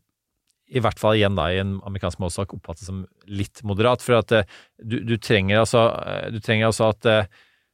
[0.67, 4.03] i hvert fall igjen da i en amerikansk målsak oppfattes som litt moderat.
[4.03, 7.29] For at eh, du, du trenger altså eh, Du trenger altså at eh,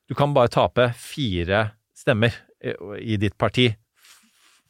[0.06, 1.66] du kan bare tape fire
[1.98, 2.76] stemmer i,
[3.16, 3.72] i ditt parti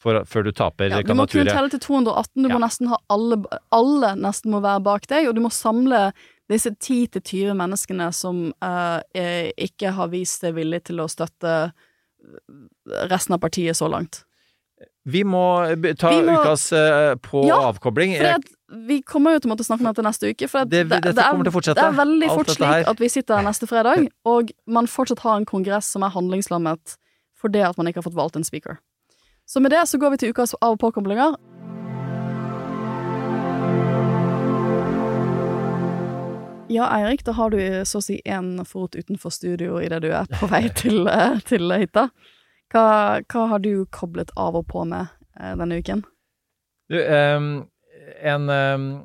[0.03, 2.53] for, før du taper Ja, du må kunne telle til 218, du Ja.
[2.57, 3.39] må nesten ha alle
[3.71, 6.11] Alle nesten må være bak deg, og du må samle
[6.51, 11.71] disse 10-20 menneskene som eh, eh, ikke har vist seg villige til å støtte
[13.09, 14.23] resten av partiet så langt.
[15.05, 15.43] Vi må
[15.99, 18.15] ta Vi må- ukas uh, på Ja, avkobling.
[18.17, 18.55] For det,
[18.87, 20.47] vi kommer jo til å måtte snakke om dette neste uke.
[20.47, 21.15] For Det- det, det,
[21.51, 21.75] fortsette.
[21.75, 25.37] Det er veldig fort slik at vi sitter her neste fredag, og man fortsatt har
[25.37, 26.97] en kongress som er handlingslammet
[27.43, 28.79] fordi at man ikke har fått valgt en speaker.
[29.45, 31.35] Så med det så går vi til ukas av- og påkoblinger.
[36.73, 40.25] Ja, Eirik, da har du så å si én fot utenfor studio idet du er
[40.39, 42.07] på vei til, eh, til hytta.
[42.73, 42.85] Hva,
[43.29, 45.05] hva har du koblet av og på med
[45.37, 46.01] eh, denne uken?
[46.89, 47.67] Du, um,
[48.21, 49.03] en um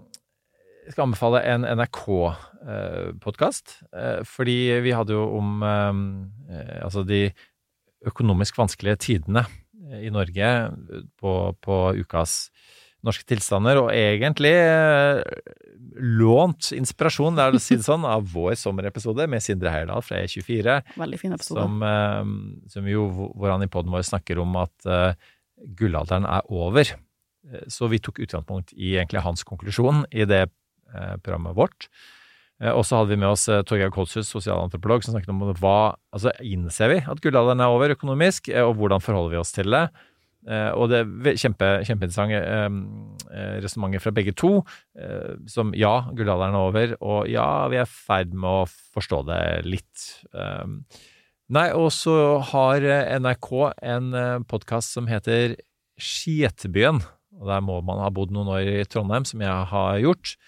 [0.88, 3.66] Jeg skal anbefale en NRK-podkast.
[3.92, 7.30] eh, fordi vi hadde jo om altså de
[8.08, 9.44] økonomisk vanskelige tidene
[10.02, 10.50] i Norge
[11.20, 11.34] på,
[11.64, 12.48] på ukas
[13.06, 15.20] norske tilstander, og egentlig eh,
[16.18, 20.22] lånt inspirasjon, det er å si det sånn, av vår sommerepisode med Sindre Heierdal fra
[20.24, 20.78] E24.
[20.98, 21.62] Veldig fin episode.
[21.62, 25.30] Som, eh, som jo, hvor han i poden vår snakker om at uh,
[25.78, 26.90] gullalderen er over.
[27.70, 31.88] Så vi tok utgangspunkt i egentlig hans konklusjon i det uh, programmet vårt.
[32.62, 35.78] Eh, Og så hadde vi med oss eh, Torgeir Kolshus, sosialantropolog, som snakket om hva
[36.12, 39.70] Altså, innser vi at gullalderen er over økonomisk, eh, og hvordan forholder vi oss til
[39.74, 39.88] det?
[40.48, 42.38] Og det er kjempe, kjempeinteressante
[43.60, 44.62] resonnementer fra begge to,
[45.50, 49.40] som ja, gullalderen er over, og ja, vi er i ferd med å forstå det
[49.66, 50.06] litt.
[51.52, 52.14] Nei, og så
[52.54, 52.86] har
[53.18, 53.50] NRK
[53.90, 54.08] en
[54.48, 55.58] podkast som heter
[56.00, 57.02] Skietbyen,
[57.36, 60.38] og der må man ha bodd noen år i Trondheim, som jeg har gjort.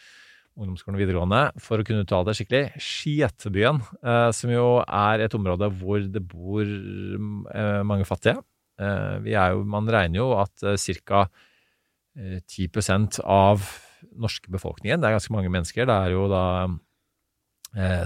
[0.59, 2.63] Ungdomsskolen og videregående, for å kunne uttale det skikkelig.
[2.83, 8.43] Skjetebyen, eh, som jo er et område hvor det bor eh, mange fattige.
[8.81, 11.25] Eh, jo, man regner jo at ca.
[12.21, 13.63] 10 av
[14.19, 16.43] norske befolkningen, det er ganske mange mennesker, det er jo da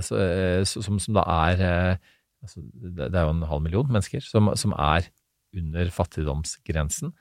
[0.04, 1.62] som, som da er
[2.44, 5.08] altså, det er jo en halv million mennesker som, som er
[5.56, 7.14] under fattigdomsgrensen.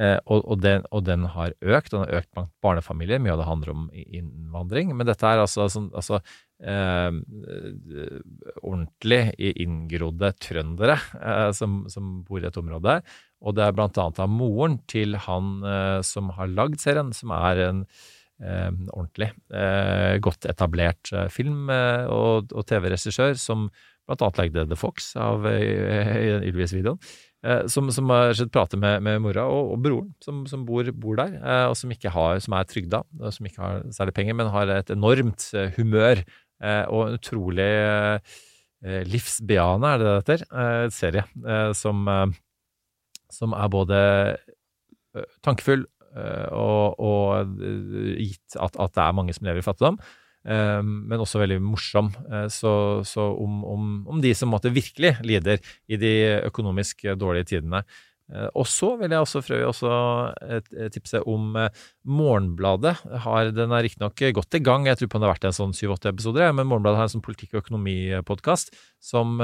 [0.00, 3.20] Eh, og, og, den, og den har økt, og den har økt blant barnefamilier.
[3.20, 4.94] Mye av det handler om innvandring.
[4.96, 6.20] Men dette er altså, sånn, altså
[6.64, 8.14] eh, eh,
[8.62, 9.22] ordentlig
[9.60, 13.00] inngrodde trøndere eh, som, som bor i et område.
[13.44, 17.36] Og det er blant annet av moren til han eh, som har lagd serien, som
[17.36, 17.84] er en
[18.40, 23.68] eh, ordentlig eh, godt etablert eh, film- eh, og, og TV-regissør, som
[24.10, 26.98] blant annet lagde The Fox av uh, Ylvis-videoen.
[27.40, 30.84] Eh, som, som har sett prate med, med mora og, og broren, som, som bor,
[30.92, 33.00] bor der, eh, og som ikke har, som er trygda,
[33.32, 36.24] som ikke har særlig penger, men har et enormt eh, humør
[36.60, 37.66] og en utrolig
[39.08, 41.22] livsbejaende, er det det heter, serie,
[41.72, 42.02] som,
[43.32, 44.00] som er både
[45.40, 45.86] tankefull,
[46.52, 47.56] og, og
[48.20, 49.96] gitt at, at det er mange som lever i fattigdom.
[50.44, 52.12] Eh, Men også veldig morsom.
[52.30, 56.14] Eh, Så, så om, om, om de som måtte virkelig lider i de
[56.46, 57.82] økonomisk dårlige tidene.
[58.32, 59.92] Eh, Og så vil jeg også, Frøy, også
[60.48, 61.56] eh, tipse om
[62.04, 62.96] Morgenbladet.
[63.26, 65.74] Har, den er riktignok godt i gang, jeg tror på den har vært en sånn
[65.76, 69.40] syv-åtte episoder, men Morgenbladet har en sånn politikk- og økonomipodkast som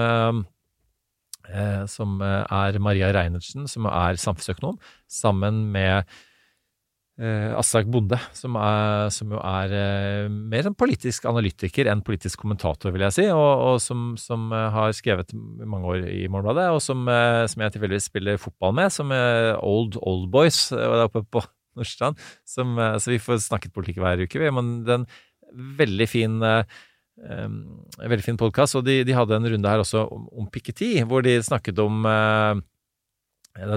[1.87, 6.03] som er Maria Reinertsen, som er samfunnsøkonom, sammen med
[7.21, 12.43] eh, Aslak Bonde, som, er, som jo er eh, mer en politisk analytiker enn politisk
[12.43, 16.69] kommentator, vil jeg si, og, og som, som eh, har skrevet mange år i Morgenbladet,
[16.75, 21.45] og som, som jeg tilfeldigvis spiller fotball med, som Old Old Boys der oppe på
[21.77, 22.21] Nordstrand.
[22.49, 24.53] Som, så vi får snakket politikk hver uke, vi.
[24.55, 27.59] Men det er en veldig fin um,
[28.01, 31.25] veldig fin podkast, og de, de hadde en runde her også om, om Piketty, hvor
[31.25, 32.09] de snakket om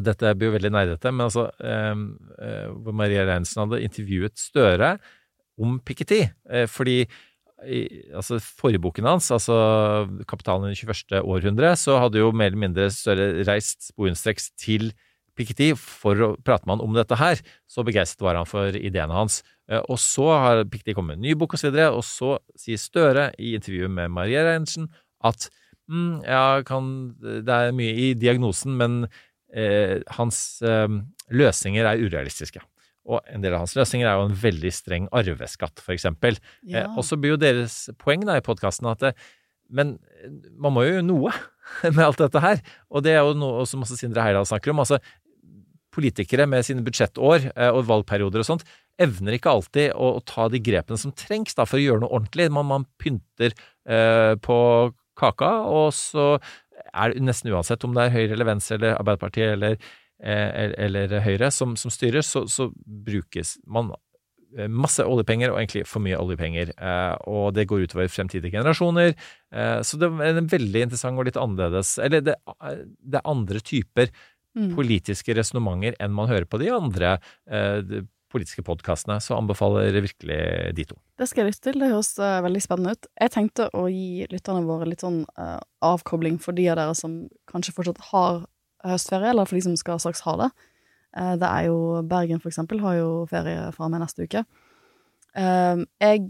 [0.04, 2.04] Dette blir jo veldig nerdete, men altså eh,
[2.44, 4.98] eh, Hvor Maria Reinsen hadde intervjuet Støre
[5.60, 6.24] om Piketty.
[6.52, 7.04] Eh, fordi
[7.68, 7.80] i
[8.16, 11.20] altså forrige boken hans, altså 'Kapitalen i det 21.
[11.20, 14.94] århundre', så hadde jo mer eller mindre Støre reist sporenstreks til
[15.36, 17.40] Piketty for å prate med han om dette her.
[17.68, 19.42] Så begeistret var han for ideene hans.
[19.70, 22.40] Eh, Og så har Piketty kommet med en ny bok osv., og, så og så
[22.60, 24.90] sier Støre i intervjuet med Maria Reinsen
[25.24, 25.50] at
[25.90, 29.08] mm, ja, kan, det er mye i diagnosen, men
[30.18, 31.00] hans eh,
[31.34, 32.62] løsninger er urealistiske.
[33.10, 36.38] Og en del av hans løsninger er jo en veldig streng arveskatt, for eksempel.
[36.62, 36.84] Ja.
[36.84, 39.16] Eh, og så blir jo deres poeng da i podkasten at det,
[39.74, 41.34] men eh, man må jo gjøre noe
[41.96, 42.62] med alt dette her.
[42.94, 44.84] Og det er jo noe som også Sindre Heidal snakker om.
[44.84, 45.02] altså
[45.96, 48.68] Politikere med sine budsjettår eh, og valgperioder og sånt
[49.00, 52.12] evner ikke alltid å, å ta de grepene som trengs da, for å gjøre noe
[52.18, 52.50] ordentlig.
[52.52, 54.58] Man, man pynter eh, på
[55.20, 56.34] kaka, og så
[56.94, 59.76] er nesten uansett om det er Høyre eller Venstre eller Arbeiderpartiet eller,
[60.24, 63.92] eh, eller Høyre som, som styrer, så, så brukes man
[64.58, 66.74] eh, masse oljepenger, og egentlig for mye oljepenger.
[66.78, 69.16] Eh, og det går utover fremtidige generasjoner.
[69.54, 72.36] Eh, så det er en veldig interessant og litt annerledes Eller det,
[73.00, 74.14] det er andre typer
[74.58, 74.72] Mm.
[74.74, 77.20] politiske resonnementer enn man hører på de andre
[77.54, 78.00] eh,
[78.32, 79.18] politiske podkastene.
[79.24, 80.40] Så anbefaler virkelig
[80.78, 80.98] de to.
[81.20, 83.10] Det skal jeg lytte til, det høres uh, veldig spennende ut.
[83.20, 87.22] Jeg tenkte å gi lytterne våre litt sånn uh, avkobling for de av dere som
[87.50, 88.44] kanskje fortsatt har
[88.88, 90.50] høstferie, eller for de som skal straks ha det.
[91.18, 91.78] Uh, det er jo
[92.08, 94.46] Bergen, for eksempel, har jo ferie fra med neste uke.
[95.40, 96.24] Jeg,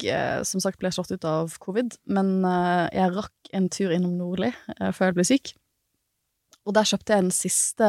[0.45, 2.43] som sagt, ble slått ut av covid, men
[2.91, 5.51] jeg rakk en tur innom Nordli før jeg ble syk.
[6.67, 7.87] Og der kjøpte jeg den siste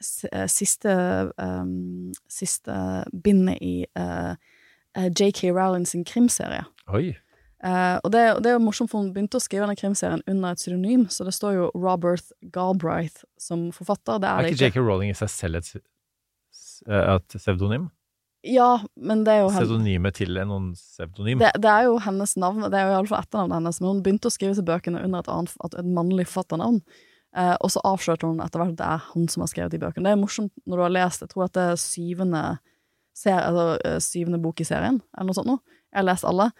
[0.00, 0.92] Siste
[1.40, 2.74] um, Siste
[3.12, 4.34] bindet i eh,
[4.96, 5.52] eh, J.K.
[5.56, 6.64] Rowling sin krimserie.
[6.92, 7.14] Oi!
[7.64, 10.20] Uh, og det, og det er jo morsomt, for hun begynte å skrive denne krimserien
[10.28, 14.20] under et pseudonym, så det står jo Robert Galbraith som forfatter.
[14.20, 14.82] Det er, Er det ikke J.K.
[14.84, 15.72] Rowling i seg selv et,
[16.86, 17.88] eh, et pseudonym?
[18.46, 21.40] Ja, men det er jo Pseudonymet til noen pseudonym?
[21.42, 24.30] det, det er jo hennes navn, det er jo iallfall etternavnet hennes, men hun begynte
[24.30, 26.82] å skrive seg bøkene under et, annet, et mannlig forfatternavn.
[27.36, 29.80] Eh, og så avslørte hun etter hvert at det er han som har skrevet de
[29.82, 30.06] bøkene.
[30.06, 32.44] Det er morsomt når du har lest Jeg tror at det er syvende,
[33.16, 35.60] ser, altså, eh, syvende bok i serien, eller noe sånt noe.
[35.92, 36.50] Jeg har lest alle.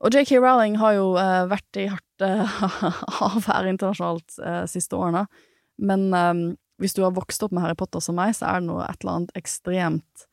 [0.00, 2.26] Og JK Rowling har jo eh, vært i hardt
[3.26, 5.26] avvær internasjonalt eh, siste årene.
[5.82, 6.44] Men eh,
[6.80, 9.02] hvis du har vokst opp med Harry Potter som meg, så er det noe et
[9.02, 10.26] eller annet ekstremt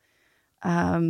[0.64, 1.02] eh,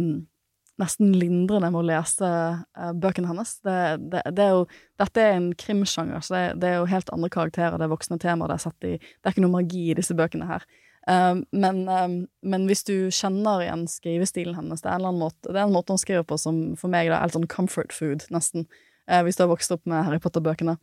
[0.78, 3.54] nesten lindrende med å lese uh, bøkene hennes.
[3.66, 3.78] Det,
[4.12, 4.66] det, det er jo,
[5.00, 8.20] dette er en krimsjanger, så det, det er jo helt andre karakterer, det er voksne
[8.22, 10.66] temaer, det er, satt i, det er ikke noe magi i disse bøkene her.
[11.08, 12.06] Uh, men, uh,
[12.54, 15.66] men hvis du kjenner igjen skrivestilen hennes, det er en, eller annen måte, det er
[15.66, 18.68] en måte hun skriver på som for meg da, er litt sånn comfort food, nesten,
[19.10, 20.78] eh, hvis du har vokst opp med Harry Potter-bøkene.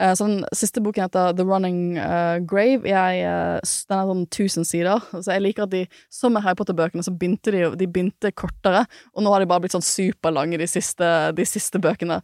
[0.00, 2.88] Eh, så den siste boken heter The Running uh, Grave.
[2.88, 5.04] Jeg, uh, den er sånn 1000 sider.
[5.12, 8.86] Så jeg liker at de, som med Harry Potter-bøkene, så begynte de, de begynte kortere,
[9.12, 12.22] og nå har de bare blitt sånn superlange, de siste, de siste bøkene.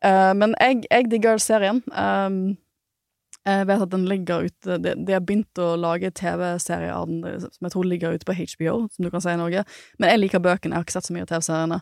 [0.00, 1.84] Uh, men jeg, jeg digger serien.
[1.92, 2.56] Um,
[3.48, 7.64] jeg vet at den ligger ute De, har begynt å lage TV-serie av den, som
[7.64, 9.64] jeg tror ligger ute på HBO, som du kan se i Norge.
[9.96, 11.80] Men jeg liker bøkene, jeg har ikke sett så mye av TV-seriene.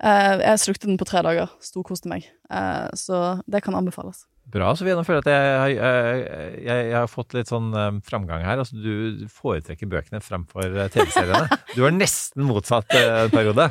[0.00, 1.50] Jeg slukte den på tre dager.
[1.60, 2.30] Storkoste meg.
[2.96, 3.18] Så
[3.50, 4.22] det kan anbefales.
[4.50, 7.90] Bra, så vi jeg at jeg, jeg, jeg, jeg, jeg har fått litt sånn eh,
[8.06, 8.62] framgang her.
[8.62, 11.46] Altså, du foretrekker bøkene fremfor eh, TV-seriene.
[11.76, 13.68] Du har nesten motsatt uh, periode.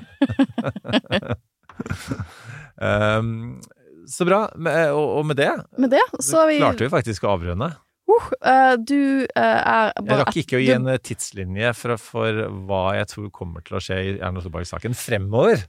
[2.79, 3.59] um,
[4.07, 4.45] så bra.
[4.55, 7.73] Med- Og, og med det Med det så vi klarte vi faktisk å avrunde.
[8.09, 12.39] Uh, eh, du eh, er Jeg rakk ikke å gi en eh, tidslinje for, for
[12.67, 15.61] hva jeg tror kommer til å skje i Erna Solberg-saken fremover.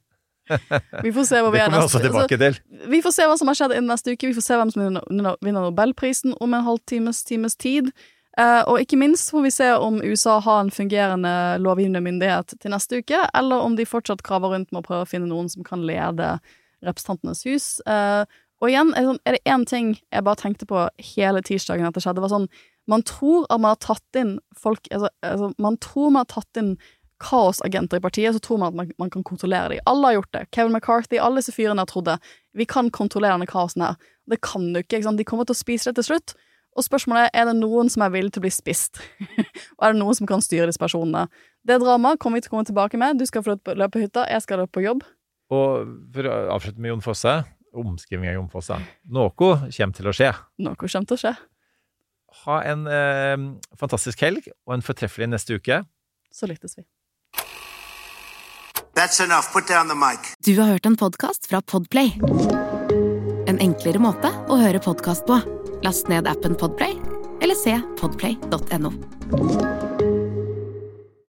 [1.05, 2.01] Vi får se hva vi er neste altså,
[2.91, 4.31] Vi får se hva som har skjedd innen neste uke.
[4.31, 7.93] Vi får se hvem som vinner- Nobelprisen om en halvtimes times tid.
[8.39, 12.71] Eh, og ikke minst får vi se om USA har en fungerende lovgivende myndighet til
[12.73, 15.67] neste uke, eller om de fortsatt kraver rundt med å prøve å finne noen som
[15.67, 16.37] kan lede
[16.81, 17.67] Representantenes hus.
[17.85, 18.23] Eh,
[18.61, 21.95] og igjen, er det sånn- er én ting jeg bare tenkte på hele tirsdagen at
[21.95, 22.49] det skjedde, var sånn
[22.89, 26.57] Man tror at man har tatt inn folk altså, altså, Man tror man har tatt
[26.57, 26.79] inn
[27.21, 29.83] kaosagenter i partiet, så tror man at man, man kan kontrollere dem.
[29.91, 30.45] Alle har gjort det.
[30.57, 32.19] Kevin McCarthy, alle disse fyrene har trodd det.
[32.57, 33.99] vi kan kontrollere denne kaosen her.
[34.31, 34.97] Det kan du ikke.
[34.97, 35.19] ikke sant?
[35.19, 36.35] De kommer til å spise det til slutt.
[36.79, 39.01] Og spørsmålet er er det noen som er villig til å bli spist.
[39.77, 41.27] og er det noen som kan styre disse personene.
[41.67, 43.19] Det dramaet kommer vi til å komme tilbake med.
[43.19, 45.03] Du skal få løpe på hytta, jeg skal løpe på jobb.
[45.51, 47.41] Og for å avslutte med Jon Fosse,
[47.75, 48.79] omskriving av Jon Fosse.
[49.11, 50.31] Noe kommer til å skje.
[50.63, 51.35] Noe kommer til å skje.
[52.45, 53.37] Ha en eh,
[53.79, 55.83] fantastisk helg og en fortreffelig neste uke.
[56.31, 56.87] Så lyttes vi.
[59.01, 59.53] That's enough.
[59.53, 60.19] Put down the mic.
[60.45, 62.13] Du har hørt en podkast fra Podplay.
[63.47, 65.39] En enklere måte å høre podkast på.
[65.81, 66.99] Last ned appen Podplay,
[67.41, 68.93] eller se podplay.no.